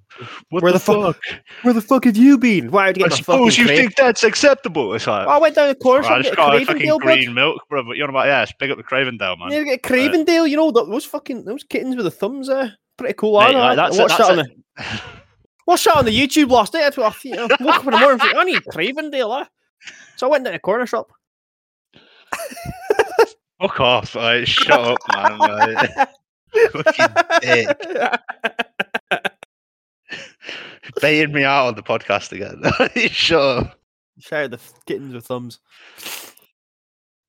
[0.49, 1.41] what Where the, the fuck- fuck?
[1.63, 2.71] Where the fuck have you been?
[2.73, 4.93] Why did you I suppose you think that's acceptable.
[4.95, 6.89] It's like, Oh, I went down the corner "Right, shop I just got a fucking
[6.89, 7.01] bud.
[7.01, 7.85] green milk, bro.
[7.85, 9.53] But you're on about yeah, pick up the Cravendale, man.
[9.53, 12.77] You get Cravendale, you know th- those fucking those kittens with the thumbs there.
[12.97, 13.39] Pretty cool.
[13.39, 14.91] Mate, aren't like, that's I that on the
[15.67, 16.85] watched that on the YouTube last night.
[16.85, 19.43] I thought, you know, woke up in the morning, I need Cravendale.
[19.43, 19.45] Eh?
[20.17, 21.09] So I went down the corner shop.
[23.61, 24.15] Fuck off!
[24.17, 25.39] Like, shut up, man.
[25.39, 26.09] Like,
[26.73, 28.21] fucking dick.
[31.01, 32.63] Baiting me out on the podcast again.
[33.11, 33.63] sure.
[34.33, 35.61] out the kittens with thumbs.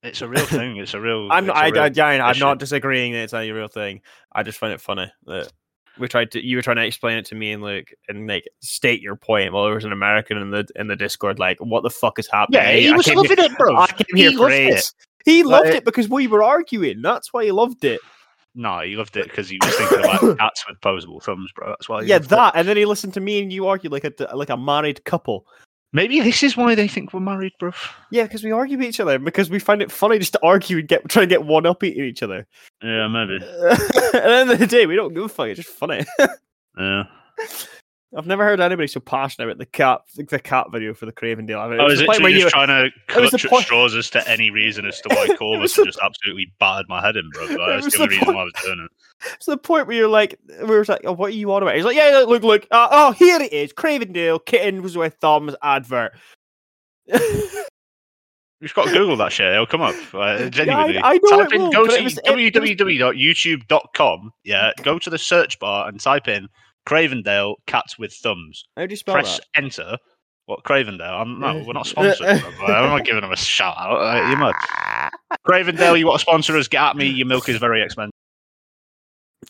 [0.04, 0.78] It's a real thing.
[0.78, 1.32] It's a real.
[1.32, 1.56] I'm not.
[1.58, 4.02] I, real I, I'm not disagreeing that it's a real thing.
[4.32, 5.52] I just find it funny that
[5.98, 6.46] we tried to.
[6.46, 9.52] You were trying to explain it to me and like and like state your point.
[9.52, 12.30] While there was an American in the in the Discord, like, what the fuck is
[12.32, 12.62] happening?
[12.62, 13.76] Yeah, I- he I was loving here, it, bro.
[13.78, 14.92] I came here He for loved it.
[15.26, 17.02] He loved Like- it because we were arguing.
[17.02, 18.00] That's why he loved it.
[18.56, 21.68] No, he loved it because he was thinking about cats with posable thumbs, bro.
[21.68, 22.02] That's why.
[22.02, 22.30] Yeah, it.
[22.30, 25.04] that, and then he listened to me and you argue like a like a married
[25.04, 25.46] couple.
[25.92, 27.72] Maybe this is why they think we're married, bro.
[28.12, 30.80] Yeah, because we argue with each other because we find it funny just to argue
[30.80, 32.48] and get try to get one up at each other.
[32.82, 33.36] Yeah, maybe.
[33.66, 35.48] At the end of the day, we don't give a fuck.
[35.48, 36.06] It's just funny.
[36.78, 37.04] Yeah.
[38.18, 41.60] I've never heard anybody so passionate about the cat the cat video for the Cravendale.
[41.60, 43.66] I mean, it I was was where literally you just trying to clutch at point-
[43.66, 46.54] straws as to any reason as to why It Corvus was had the- just absolutely
[46.60, 47.46] battered my head in, bro.
[47.48, 49.40] Like, that's the only reason point- why I was doing it.
[49.42, 51.76] to the point where you're like, we were like, oh, what are you on about?
[51.76, 52.66] He's like, yeah, look, look.
[52.72, 53.74] Uh, oh, here it is.
[53.74, 56.14] Cravendale was with thumbs advert.
[58.62, 59.52] You've got to Google that shit.
[59.52, 59.96] It'll come up.
[60.14, 61.00] Like, genuinely.
[61.04, 64.32] I know type it in, will, go to it it www.youtube.com.
[64.44, 66.48] Yeah, go to the search bar and type in
[66.86, 68.66] Cravendale cats with thumbs.
[68.78, 69.46] How do you spell Press that?
[69.56, 69.98] enter.
[70.46, 71.22] What Cravendale?
[71.22, 72.28] I'm no, we're not sponsored.
[72.28, 73.98] I'm not giving them a shout out.
[73.98, 74.54] Uh, you mad?
[75.48, 76.68] Cravendale, you want to sponsor us?
[76.68, 77.08] Get at me.
[77.08, 78.12] Your milk is very expensive.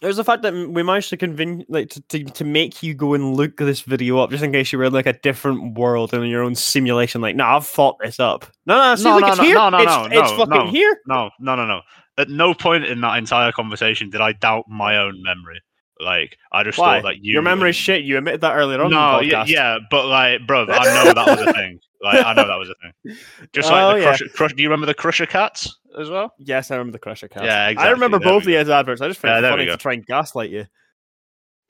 [0.02, 2.94] It was the fact that we managed to convince, like, to, to, to make you
[2.94, 5.78] go and look this video up just in case you were in like a different
[5.78, 7.22] world in your own simulation.
[7.22, 8.46] Like, nah, I've thought this up.
[8.66, 9.56] No, no, see, No, look, no, it's no, here.
[9.56, 10.72] no, no, it's, no, it's no, fucking no.
[10.72, 11.00] here.
[11.08, 11.82] No, no, no, no.
[12.18, 15.62] At no point in that entire conversation did I doubt my own memory.
[16.00, 16.98] Like I just Why?
[16.98, 18.04] thought that you Your memory's shit.
[18.04, 18.92] You admitted that earlier on.
[18.92, 21.80] No, the yeah, yeah, but like, bro, I know that was a thing.
[22.02, 23.18] Like, I know that was a thing.
[23.54, 24.08] Just like Oh, the yeah.
[24.08, 26.34] crusher, crush, Do you remember the Crusher Cats as well?
[26.38, 27.46] Yes, I remember the Crusher Cats.
[27.46, 27.88] Yeah, exactly.
[27.88, 29.02] I remember there both of these adverts.
[29.02, 30.66] I just Yeah, it funny to try and gaslight you.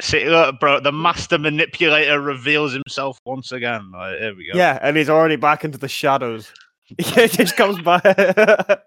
[0.01, 3.91] See, look, bro, the master manipulator reveals himself once again.
[3.93, 4.57] Like, here we go.
[4.57, 6.51] Yeah, and he's already back into the shadows.
[6.97, 8.03] he just comes back.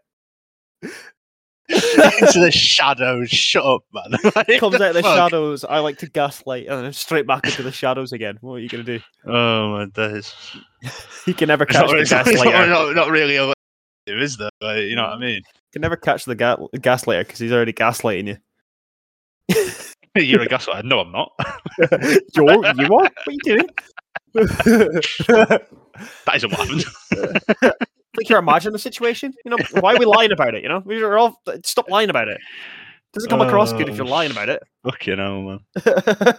[1.68, 3.30] Into the shadows.
[3.30, 4.18] Shut up, man.
[4.34, 5.16] Like, comes out of the fuck?
[5.16, 5.64] shadows.
[5.64, 8.38] I like to gaslight, and then straight back into the shadows again.
[8.40, 9.00] What are you gonna do?
[9.26, 10.32] Oh my days.
[11.26, 12.68] He can never catch not, the it's not, not, gaslighter.
[12.68, 13.52] not, not really a
[14.16, 14.50] is there?
[14.60, 15.42] Like, you know what I mean?
[15.72, 18.36] Can never catch the ga- gaslighter because he's already gaslighting you.
[20.16, 20.84] You're a gaslighter.
[20.84, 21.32] No, I'm not.
[22.34, 22.88] You're, you are?
[22.88, 23.68] What are you doing?
[24.34, 25.66] That
[26.36, 26.84] isn't what happened.
[28.18, 29.32] Like you're imagining the situation.
[29.44, 30.62] You know, why are we lying about it?
[30.62, 32.38] You know, we're all stop lying about it.
[33.14, 34.62] Doesn't come across good if you're Oh, lying about it.
[34.84, 35.60] Fucking hell, man.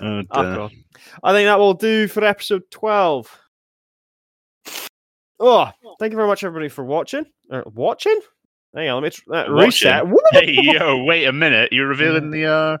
[0.00, 0.70] Oh, Oh,
[1.22, 3.38] I think that will do for episode 12.
[5.38, 7.24] Oh, thank you very much, everybody, for watching.
[7.50, 8.18] Uh, watching?
[8.74, 10.06] Hang on, let me tr- uh, reset.
[10.32, 11.68] Hey, yo, wait a minute.
[11.72, 12.78] You're revealing the uh,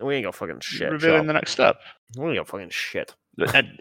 [0.00, 0.92] We ain't got fucking shit.
[0.92, 1.76] revealing the next step.
[2.16, 3.14] We ain't got fucking shit.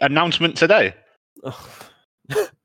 [0.02, 0.96] Announcement today.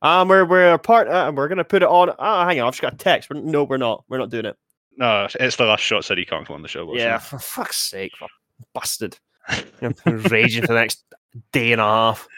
[0.03, 1.09] um, we're we're a part.
[1.09, 2.11] Uh, we're gonna put it on.
[2.19, 3.31] Ah, hang on, I've just got a text.
[3.31, 4.05] We're, no, we're not.
[4.09, 4.57] We're not doing it.
[4.97, 6.93] No, it's the last shot said he can't come on the show.
[6.95, 7.23] yeah, it?
[7.23, 8.31] for fuck's sake, fuck,
[8.75, 9.19] bastard.
[9.81, 11.05] You know, raging for the next
[11.53, 12.29] day and a half.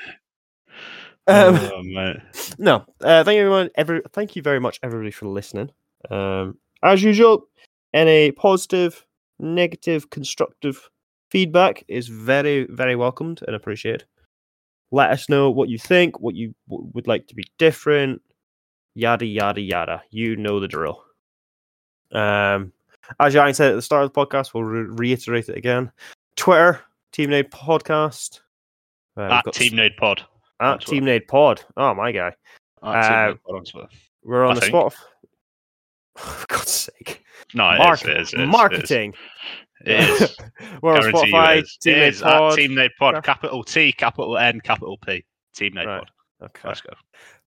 [1.27, 2.19] Um, oh, mate.
[2.59, 3.71] no, uh, thank you everyone.
[3.75, 5.71] Every thank you very much, everybody, for listening.
[6.09, 7.49] Um, as usual,
[7.93, 9.05] any positive,
[9.39, 10.89] negative, constructive
[11.31, 14.05] feedback is very, very welcomed and appreciated.
[14.93, 18.21] Let us know what you think, what you w- would like to be different,
[18.95, 20.03] yada yada yada.
[20.11, 21.05] You know the drill.
[22.13, 22.73] Um,
[23.21, 25.91] as Ryan said at the start of the podcast, we'll re- reiterate it again.
[26.37, 26.81] Twitter,
[27.13, 28.41] Team Nade Podcast.
[29.17, 30.23] Uh, At got Team Nade Pod.
[30.61, 31.63] at Team Nade Pod.
[31.77, 32.33] Oh my guy.
[32.83, 33.89] Uh, Team Nade Pod on.
[34.25, 34.71] We're on I the think.
[34.73, 34.95] spot.
[36.17, 37.25] For God's sake.
[37.55, 39.11] No, it Mark- is, it is, it is, marketing.
[39.13, 39.17] It.
[39.87, 40.37] It is.
[40.83, 41.65] We're on Spotify.
[41.81, 42.53] Team It is Pod.
[42.53, 43.15] at Team Nade Pod.
[43.15, 43.21] Yeah.
[43.23, 45.25] Capital T, capital N, capital P.
[45.55, 45.99] Team Nade Right.
[46.01, 46.11] Pod.
[46.51, 46.69] Okay.
[46.69, 46.93] Let's go.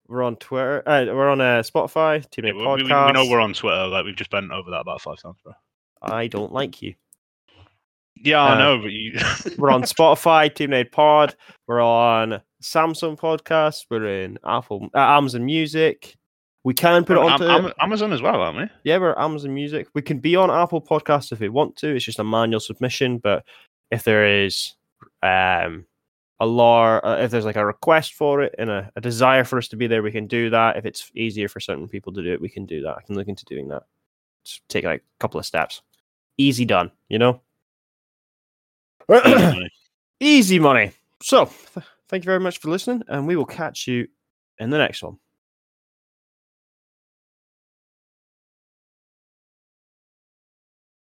[0.08, 0.84] We're on Twitter.
[0.88, 3.88] Uh, we're on uh, Spotify, Team Yeah, Nade we, we- we know we're on Twitter.
[3.88, 5.54] Like we've just bent over that about five times, bro.
[6.02, 6.96] I don't like you.
[8.16, 9.14] Yeah, Uh, I know, but you.
[9.58, 11.36] We're on Spotify, Team Nade Pod.
[11.68, 13.86] We're on Samsung Podcast.
[13.90, 16.16] We're in Apple, uh, Amazon Music.
[16.66, 18.70] We can put it Am- onto Am- Amazon as well, aren't we?
[18.84, 19.88] yeah, we're Amazon Music.
[19.94, 21.94] We can be on Apple Podcasts if we want to.
[21.96, 23.18] It's just a manual submission.
[23.18, 23.44] But
[23.92, 24.74] if there is
[25.22, 25.86] um,
[26.40, 29.58] a law, uh, if there's like a request for it and a, a desire for
[29.58, 30.78] us to be there, we can do that.
[30.78, 32.96] If it's easier for certain people to do it, we can do that.
[32.96, 33.84] I can look into doing that.
[34.46, 35.82] Just take like a couple of steps.
[36.38, 37.42] Easy done, you know?
[40.20, 40.92] Easy money.
[41.22, 44.10] So, th- thank you very much for listening, and we will catch you
[44.60, 45.18] in the next one.